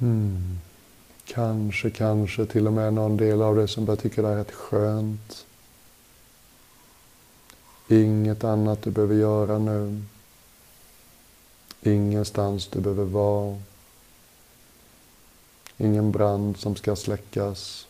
Mm. 0.00 0.58
Kanske, 1.60 1.90
kanske 1.90 2.46
till 2.46 2.66
och 2.66 2.72
med 2.72 2.94
någon 2.94 3.16
del 3.16 3.42
av 3.42 3.56
dig 3.56 3.68
som 3.68 3.84
börjar 3.84 4.00
tycka 4.00 4.22
det 4.22 4.28
är 4.28 4.36
rätt 4.36 4.52
skönt. 4.52 5.46
Inget 7.88 8.44
annat 8.44 8.82
du 8.82 8.90
behöver 8.90 9.14
göra 9.14 9.58
nu. 9.58 10.02
Ingenstans 11.82 12.66
du 12.66 12.80
behöver 12.80 13.04
vara. 13.04 13.58
Ingen 15.76 16.12
brand 16.12 16.56
som 16.56 16.76
ska 16.76 16.96
släckas. 16.96 17.86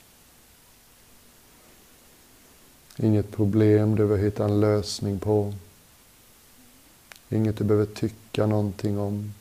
Inget 2.97 3.31
problem 3.31 3.91
du 3.91 3.97
behöver 3.97 4.25
hitta 4.25 4.45
en 4.45 4.61
lösning 4.61 5.19
på. 5.19 5.55
Inget 7.29 7.57
du 7.57 7.65
behöver 7.65 7.87
tycka 7.87 8.47
någonting 8.47 8.99
om. 8.99 9.35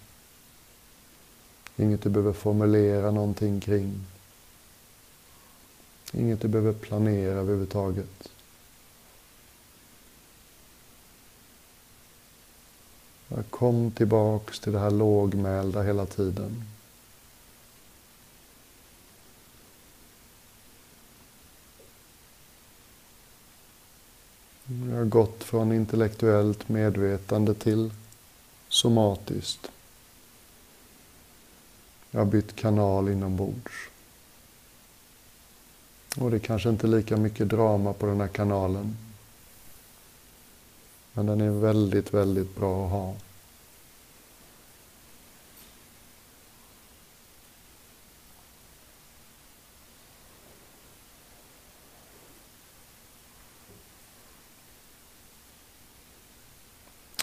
Inget 1.77 2.01
du 2.01 2.09
behöver 2.09 2.33
formulera 2.33 3.11
någonting 3.11 3.59
kring. 3.59 4.05
Inget 6.13 6.41
du 6.41 6.47
behöver 6.47 6.73
planera 6.73 7.39
överhuvudtaget. 7.39 8.29
Kom 13.49 13.91
tillbaks 13.91 14.59
till 14.59 14.73
det 14.73 14.79
här 14.79 14.91
lågmälda 14.91 15.81
hela 15.81 16.05
tiden. 16.05 16.63
Jag 24.89 24.97
har 24.97 25.05
gått 25.05 25.43
från 25.43 25.71
intellektuellt 25.71 26.69
medvetande 26.69 27.53
till 27.53 27.91
somatiskt. 28.67 29.71
Jag 32.11 32.19
har 32.19 32.25
bytt 32.25 32.55
kanal 32.55 33.09
inombords. 33.09 33.88
Och 36.17 36.31
det 36.31 36.37
är 36.37 36.39
kanske 36.39 36.69
inte 36.69 36.87
lika 36.87 37.17
mycket 37.17 37.49
drama 37.49 37.93
på 37.93 38.05
den 38.05 38.21
här 38.21 38.27
kanalen. 38.27 38.97
Men 41.13 41.25
den 41.25 41.41
är 41.41 41.49
väldigt, 41.49 42.13
väldigt 42.13 42.55
bra 42.55 42.85
att 42.85 42.91
ha. 42.91 43.15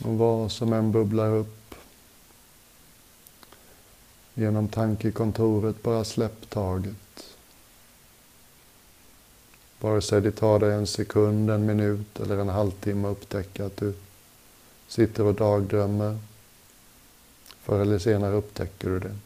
Och 0.05 0.19
vad 0.19 0.53
som 0.53 0.73
än 0.73 0.93
bubblar 0.93 1.31
upp 1.31 1.75
genom 4.35 4.69
tankekontoret, 4.69 5.83
bara 5.83 6.05
släpp 6.05 6.51
taget. 6.51 7.06
Vare 9.87 10.03
sig 10.03 10.21
det 10.21 10.33
tar 10.33 10.59
dig 10.59 10.75
en 10.75 10.87
sekund, 10.87 11.51
en 11.51 11.67
minut 11.67 12.21
eller 12.21 12.37
en 12.39 12.49
halvtimme 12.49 13.09
att 13.09 13.13
upptäcka 13.13 13.67
att 13.67 13.77
du 13.77 13.95
sitter 14.89 15.25
och 15.25 15.35
dagdrömmer. 15.35 16.19
Förr 17.61 17.81
eller 17.81 17.99
senare 17.99 18.35
upptäcker 18.35 18.89
du 18.89 18.99
det. 18.99 19.17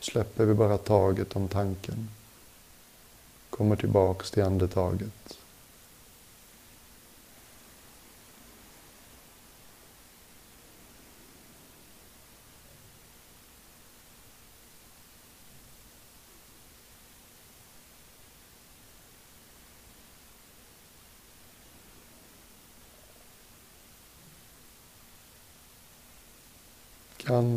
Släpper 0.00 0.44
vi 0.44 0.54
bara 0.54 0.78
taget 0.78 1.36
om 1.36 1.48
tanken. 1.48 2.08
Kommer 3.50 3.76
tillbaks 3.76 4.30
till 4.30 4.42
andetaget. 4.42 5.38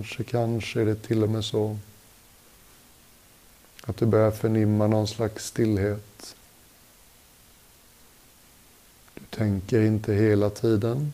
Kanske, 0.05 0.23
kanske 0.23 0.81
är 0.81 0.85
det 0.85 0.95
till 0.95 1.23
och 1.23 1.29
med 1.29 1.45
så 1.45 1.77
att 3.85 3.97
du 3.97 4.05
börjar 4.05 4.31
förnimma 4.31 4.87
någon 4.87 5.07
slags 5.07 5.45
stillhet. 5.45 6.35
Du 9.13 9.21
tänker 9.29 9.81
inte 9.81 10.13
hela 10.13 10.49
tiden. 10.49 11.13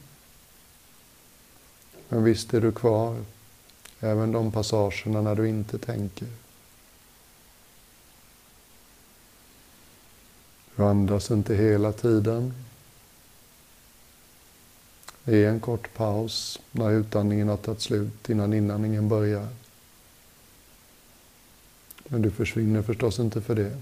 Men 2.09 2.23
visst 2.23 2.53
är 2.53 2.61
du 2.61 2.71
kvar, 2.71 3.23
även 3.99 4.31
de 4.31 4.51
passagerna 4.51 5.21
när 5.21 5.35
du 5.35 5.49
inte 5.49 5.77
tänker. 5.77 6.27
Du 10.75 10.83
andas 10.83 11.31
inte 11.31 11.55
hela 11.55 11.91
tiden. 11.91 12.53
Det 15.23 15.43
är 15.43 15.49
en 15.49 15.59
kort 15.59 15.93
paus 15.93 16.59
när 16.71 16.91
utandningen 16.91 17.47
har 17.49 17.57
tagit 17.57 17.81
slut 17.81 18.29
innan 18.29 18.53
inandningen 18.53 19.09
börjar. 19.09 19.47
Men 22.07 22.21
du 22.21 22.31
försvinner 22.31 22.81
förstås 22.81 23.19
inte 23.19 23.41
för 23.41 23.55
det. 23.55 23.77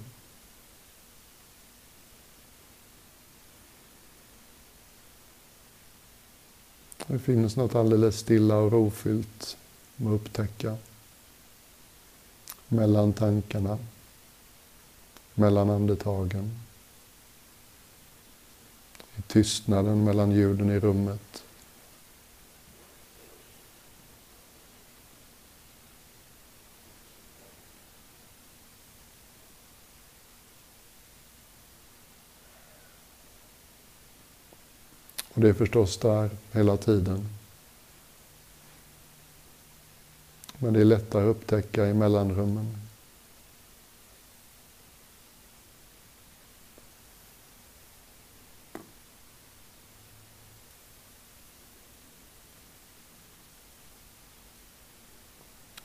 Det 7.07 7.19
finns 7.19 7.55
något 7.55 7.75
alldeles 7.75 8.19
stilla 8.19 8.57
och 8.57 8.71
rofyllt 8.71 9.57
att 9.97 10.07
upptäcka. 10.07 10.77
Mellan 12.67 13.13
tankarna, 13.13 13.77
mellan 15.33 15.69
andetagen 15.69 16.59
i 19.19 19.21
tystnaden 19.27 20.03
mellan 20.03 20.31
ljuden 20.31 20.69
i 20.69 20.79
rummet. 20.79 21.43
Och 35.33 35.41
det 35.41 35.49
är 35.49 35.53
förstås 35.53 35.97
där 35.97 36.29
hela 36.51 36.77
tiden. 36.77 37.29
Men 40.57 40.73
det 40.73 40.79
är 40.81 40.85
lättare 40.85 41.23
att 41.23 41.35
upptäcka 41.35 41.87
i 41.87 41.93
mellanrummen. 41.93 42.77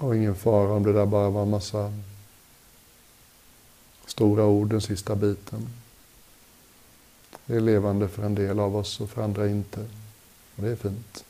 Och 0.05 0.17
ingen 0.17 0.34
fara 0.45 0.73
om 0.73 0.83
det 0.83 0.93
där 0.93 1.07
bara 1.07 1.31
var 1.31 1.43
en 1.43 1.51
massa 1.51 1.93
stora 4.07 4.45
ord 4.45 4.71
den 4.71 4.81
sista 4.81 5.17
biten. 5.17 5.69
Det 7.47 7.57
är 7.57 7.61
levande 7.61 8.09
för 8.09 8.23
en 8.23 8.35
del 8.35 8.61
av 8.61 8.77
oss 8.77 9.01
och 9.01 9.11
för 9.11 9.23
andra 9.23 9.49
inte. 9.49 9.81
Och 10.57 10.63
det 10.63 10.71
är 10.71 10.77
fint. 10.77 11.25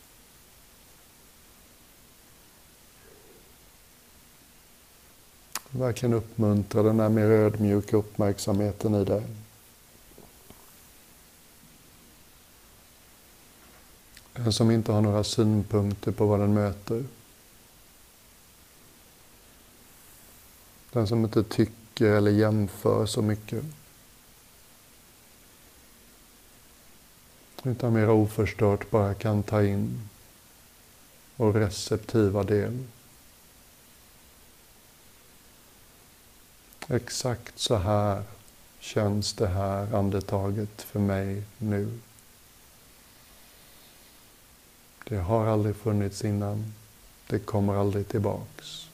Verkligen 5.70 6.12
uppmuntra 6.12 6.82
den 6.82 7.00
här 7.00 7.08
mer 7.08 7.24
ödmjuka 7.24 7.96
uppmärksamheten 7.96 8.94
i 8.94 9.04
dig. 9.04 9.22
Den 14.32 14.52
som 14.52 14.70
inte 14.70 14.92
har 14.92 15.00
några 15.00 15.24
synpunkter 15.24 16.12
på 16.12 16.26
vad 16.26 16.40
den 16.40 16.54
möter. 16.54 17.04
Den 20.94 21.06
som 21.06 21.24
inte 21.24 21.42
tycker 21.42 22.06
eller 22.06 22.30
jämför 22.30 23.06
så 23.06 23.22
mycket. 23.22 23.64
Utan 27.64 27.92
mer 27.92 28.10
oförstört 28.10 28.90
bara 28.90 29.14
kan 29.14 29.42
ta 29.42 29.62
in 29.62 30.08
och 31.36 31.54
receptiva 31.54 32.42
del. 32.42 32.84
Exakt 36.88 37.58
så 37.58 37.76
här 37.76 38.22
känns 38.80 39.32
det 39.32 39.48
här 39.48 39.94
andetaget 39.94 40.82
för 40.82 41.00
mig 41.00 41.42
nu. 41.58 41.98
Det 45.04 45.16
har 45.16 45.46
aldrig 45.46 45.76
funnits 45.76 46.24
innan. 46.24 46.74
Det 47.26 47.38
kommer 47.38 47.74
aldrig 47.74 48.08
tillbaks. 48.08 48.93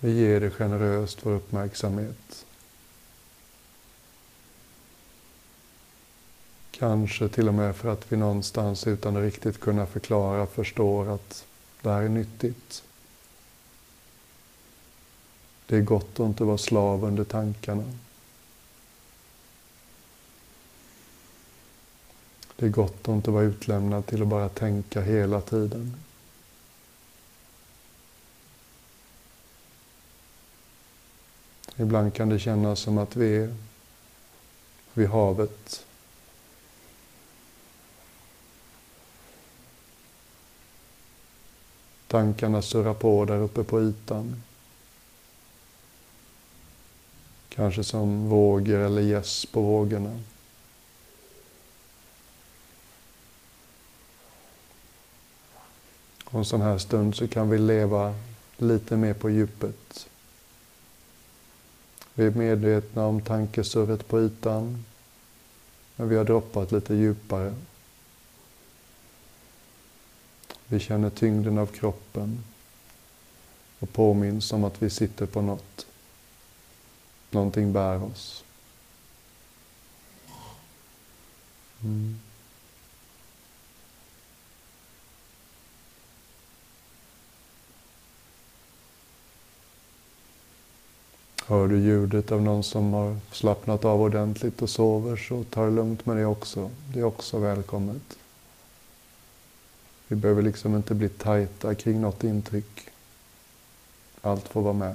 Vi 0.00 0.12
ger 0.12 0.40
det 0.40 0.50
generöst 0.50 1.26
vår 1.26 1.32
uppmärksamhet. 1.32 2.46
Kanske 6.70 7.28
till 7.28 7.48
och 7.48 7.54
med 7.54 7.76
för 7.76 7.88
att 7.92 8.12
vi 8.12 8.16
någonstans 8.16 8.86
utan 8.86 9.16
att 9.16 9.22
riktigt 9.22 9.60
kunna 9.60 9.86
förklara 9.86 10.46
förstår 10.46 11.14
att 11.14 11.46
det 11.82 11.90
här 11.90 12.02
är 12.02 12.08
nyttigt. 12.08 12.82
Det 15.66 15.76
är 15.76 15.80
gott 15.80 16.20
att 16.20 16.26
inte 16.26 16.44
vara 16.44 16.58
slav 16.58 17.04
under 17.04 17.24
tankarna. 17.24 17.92
Det 22.56 22.66
är 22.66 22.70
gott 22.70 23.00
att 23.02 23.08
inte 23.08 23.30
vara 23.30 23.44
utlämnad 23.44 24.06
till 24.06 24.22
att 24.22 24.28
bara 24.28 24.48
tänka 24.48 25.00
hela 25.00 25.40
tiden. 25.40 25.96
Ibland 31.80 32.14
kan 32.14 32.28
det 32.28 32.38
kännas 32.38 32.80
som 32.80 32.98
att 32.98 33.16
vi 33.16 33.36
är 33.36 33.54
vid 34.94 35.08
havet. 35.08 35.86
Tankarna 42.06 42.62
surrar 42.62 42.94
på 42.94 43.24
där 43.24 43.38
uppe 43.38 43.64
på 43.64 43.82
ytan. 43.82 44.42
Kanske 47.48 47.84
som 47.84 48.28
vågor 48.28 48.78
eller 48.78 49.02
gäss 49.02 49.46
på 49.46 49.60
vågorna. 49.60 50.20
Och 56.24 56.38
en 56.38 56.44
sån 56.44 56.60
här 56.60 56.78
stund 56.78 57.16
så 57.16 57.28
kan 57.28 57.50
vi 57.50 57.58
leva 57.58 58.14
lite 58.56 58.96
mer 58.96 59.14
på 59.14 59.30
djupet. 59.30 60.08
Vi 62.18 62.26
är 62.26 62.30
medvetna 62.30 63.06
om 63.06 63.20
tankesurret 63.20 64.08
på 64.08 64.20
ytan, 64.20 64.84
men 65.96 66.08
vi 66.08 66.16
har 66.16 66.24
droppat 66.24 66.72
lite 66.72 66.94
djupare. 66.94 67.54
Vi 70.66 70.80
känner 70.80 71.10
tyngden 71.10 71.58
av 71.58 71.66
kroppen 71.66 72.44
och 73.78 73.92
påminns 73.92 74.52
om 74.52 74.64
att 74.64 74.82
vi 74.82 74.90
sitter 74.90 75.26
på 75.26 75.40
något. 75.40 75.86
Någonting 77.30 77.72
bär 77.72 78.02
oss. 78.02 78.44
Mm. 81.82 82.18
Hör 91.48 91.68
du 91.68 91.78
ljudet 91.78 92.32
av 92.32 92.42
någon 92.42 92.62
som 92.62 92.92
har 92.92 93.16
slappnat 93.32 93.84
av 93.84 94.02
ordentligt 94.02 94.62
och 94.62 94.70
sover 94.70 95.16
så 95.16 95.44
ta 95.44 95.64
det 95.64 95.70
lugnt 95.70 96.06
med 96.06 96.16
det 96.16 96.24
också. 96.24 96.70
Det 96.94 97.00
är 97.00 97.04
också 97.04 97.38
välkommet. 97.38 98.18
Vi 100.08 100.16
behöver 100.16 100.42
liksom 100.42 100.76
inte 100.76 100.94
bli 100.94 101.08
tajta 101.08 101.74
kring 101.74 102.00
något 102.00 102.24
intryck. 102.24 102.88
Allt 104.20 104.48
får 104.48 104.62
vara 104.62 104.72
med. 104.72 104.94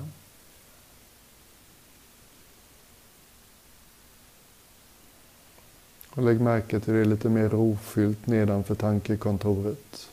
Och 6.09 6.23
lägg 6.23 6.41
märke 6.41 6.79
till 6.79 6.93
det 6.93 7.05
lite 7.05 7.29
mer 7.29 7.49
rofyllt 7.49 8.27
nedanför 8.27 8.75
tankekontoret. 8.75 10.09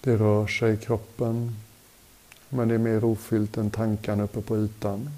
Det 0.00 0.16
rör 0.16 0.46
sig 0.46 0.74
i 0.74 0.76
kroppen, 0.76 1.56
men 2.54 2.68
det 2.68 2.74
är 2.74 2.78
mer 2.78 3.00
rofyllt 3.00 3.56
än 3.56 3.70
tankarna 3.70 4.22
uppe 4.22 4.42
på 4.42 4.56
ytan. 4.58 5.10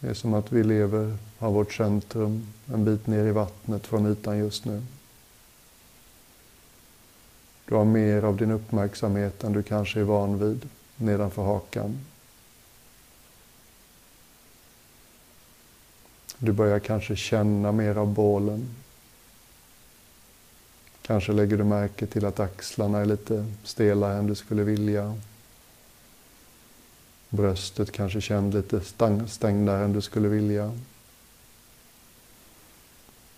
Det 0.00 0.08
är 0.08 0.14
som 0.14 0.34
att 0.34 0.52
vi 0.52 0.64
lever, 0.64 1.16
har 1.38 1.50
vårt 1.50 1.72
centrum 1.72 2.46
en 2.72 2.84
bit 2.84 3.06
ner 3.06 3.26
i 3.26 3.30
vattnet 3.30 3.86
från 3.86 4.06
ytan 4.06 4.38
just 4.38 4.64
nu. 4.64 4.82
Du 7.64 7.74
har 7.74 7.84
mer 7.84 8.22
av 8.22 8.36
din 8.36 8.50
uppmärksamhet 8.50 9.44
än 9.44 9.52
du 9.52 9.62
kanske 9.62 10.00
är 10.00 10.04
van 10.04 10.38
vid 10.38 10.68
nedanför 10.96 11.42
hakan. 11.42 11.98
Du 16.38 16.52
börjar 16.52 16.78
kanske 16.78 17.16
känna 17.16 17.72
mer 17.72 17.96
av 17.96 18.08
bålen. 18.14 18.68
Kanske 21.10 21.32
lägger 21.32 21.56
du 21.56 21.64
märke 21.64 22.06
till 22.06 22.24
att 22.24 22.40
axlarna 22.40 22.98
är 22.98 23.04
lite 23.04 23.46
stelare 23.64 24.18
än 24.18 24.26
du 24.26 24.34
skulle 24.34 24.62
vilja. 24.62 25.20
Bröstet 27.28 27.92
kanske 27.92 28.20
känns 28.20 28.54
lite 28.54 28.80
stängdare 29.28 29.84
än 29.84 29.92
du 29.92 30.00
skulle 30.00 30.28
vilja. 30.28 30.78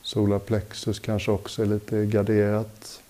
Solarplexus 0.03 0.99
kanske 0.99 1.31
också 1.31 1.63
är 1.63 1.67
lite 1.67 2.07
garderat. 2.07 3.03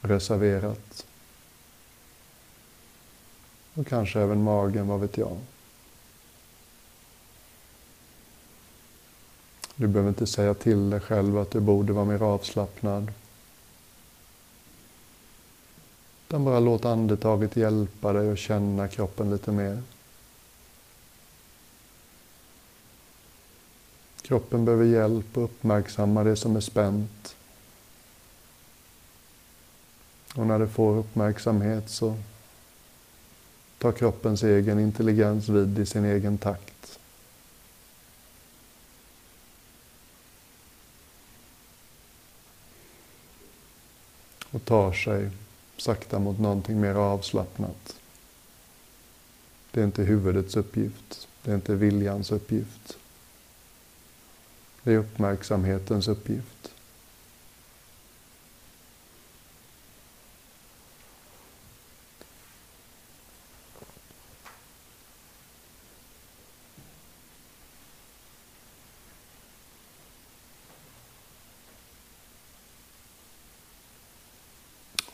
Reserverat. 0.00 1.06
Och 3.74 3.86
kanske 3.86 4.20
även 4.20 4.42
magen, 4.42 4.88
vad 4.88 5.00
vet 5.00 5.16
jag. 5.16 5.38
Du 9.76 9.86
behöver 9.86 10.08
inte 10.08 10.26
säga 10.26 10.54
till 10.54 10.90
dig 10.90 11.00
själv 11.00 11.38
att 11.38 11.50
du 11.50 11.60
borde 11.60 11.92
vara 11.92 12.04
mer 12.04 12.22
avslappnad. 12.22 13.12
Utan 16.28 16.44
bara 16.44 16.60
låt 16.60 16.84
andetaget 16.84 17.56
hjälpa 17.56 18.12
dig 18.12 18.32
att 18.32 18.38
känna 18.38 18.88
kroppen 18.88 19.30
lite 19.30 19.52
mer. 19.52 19.82
Kroppen 24.22 24.64
behöver 24.64 24.84
hjälp 24.84 25.36
att 25.36 25.42
uppmärksamma 25.42 26.24
det 26.24 26.36
som 26.36 26.56
är 26.56 26.60
spänt. 26.60 27.36
Och 30.34 30.46
när 30.46 30.58
det 30.58 30.68
får 30.68 30.96
uppmärksamhet 30.96 31.90
så 31.90 32.16
tar 33.78 33.92
kroppens 33.92 34.42
egen 34.42 34.80
intelligens 34.80 35.48
vid 35.48 35.78
i 35.78 35.86
sin 35.86 36.04
egen 36.04 36.38
takt. 36.38 36.73
Och 44.54 44.64
tar 44.64 44.92
sig 44.92 45.30
sakta 45.76 46.18
mot 46.18 46.38
någonting 46.38 46.80
mer 46.80 46.94
avslappnat. 46.94 47.96
Det 49.70 49.80
är 49.80 49.84
inte 49.84 50.02
huvudets 50.02 50.56
uppgift. 50.56 51.28
Det 51.42 51.50
är 51.50 51.54
inte 51.54 51.74
viljans 51.74 52.32
uppgift. 52.32 52.96
Det 54.82 54.92
är 54.92 54.98
uppmärksamhetens 54.98 56.08
uppgift. 56.08 56.70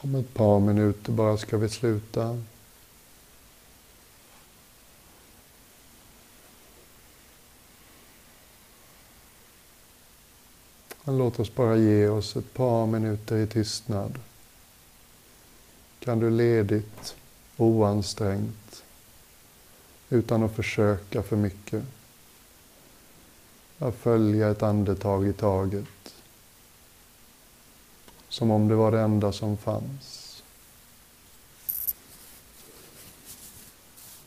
Om 0.02 0.09
ett 0.20 0.34
par 0.34 0.60
minuter 0.60 1.12
bara 1.12 1.36
ska 1.36 1.56
vi 1.56 1.68
sluta. 1.68 2.42
Låt 11.04 11.40
oss 11.40 11.54
bara 11.54 11.76
ge 11.76 12.08
oss 12.08 12.36
ett 12.36 12.54
par 12.54 12.86
minuter 12.86 13.36
i 13.36 13.46
tystnad. 13.46 14.18
Kan 15.98 16.20
du 16.20 16.30
ledigt, 16.30 17.16
oansträngt, 17.56 18.82
utan 20.10 20.42
att 20.42 20.56
försöka 20.56 21.22
för 21.22 21.36
mycket. 21.36 21.84
Att 23.78 23.94
följa 23.94 24.50
ett 24.50 24.62
andetag 24.62 25.28
i 25.28 25.32
taget. 25.32 26.09
Som 28.30 28.50
om 28.50 28.68
det 28.68 28.74
var 28.74 28.92
det 28.92 29.00
enda 29.00 29.32
som 29.32 29.56
fanns. 29.56 30.42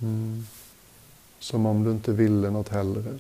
Mm. 0.02 0.48
Som 1.40 1.66
om 1.66 1.84
du 1.84 1.92
inte 1.92 2.12
ville 2.12 2.50
något 2.50 2.70
hellre. 2.70 3.20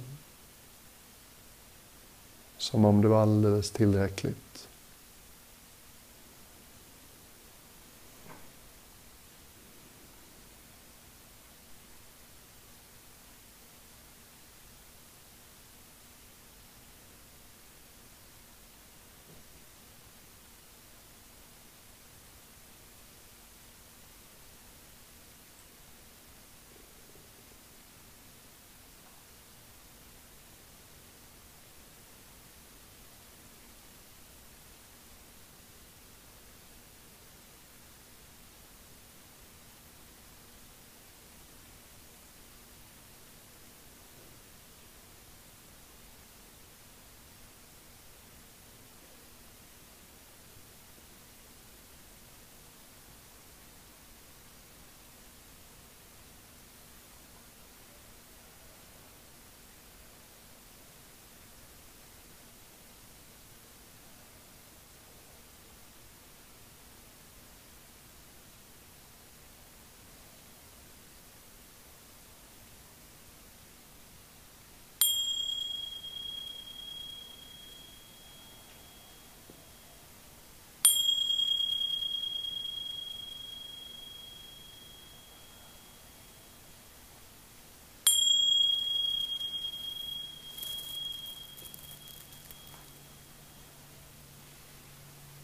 Som 2.58 2.86
om 2.86 3.02
det 3.02 3.08
var 3.08 3.22
alldeles 3.22 3.72
tillräckligt. 3.72 4.53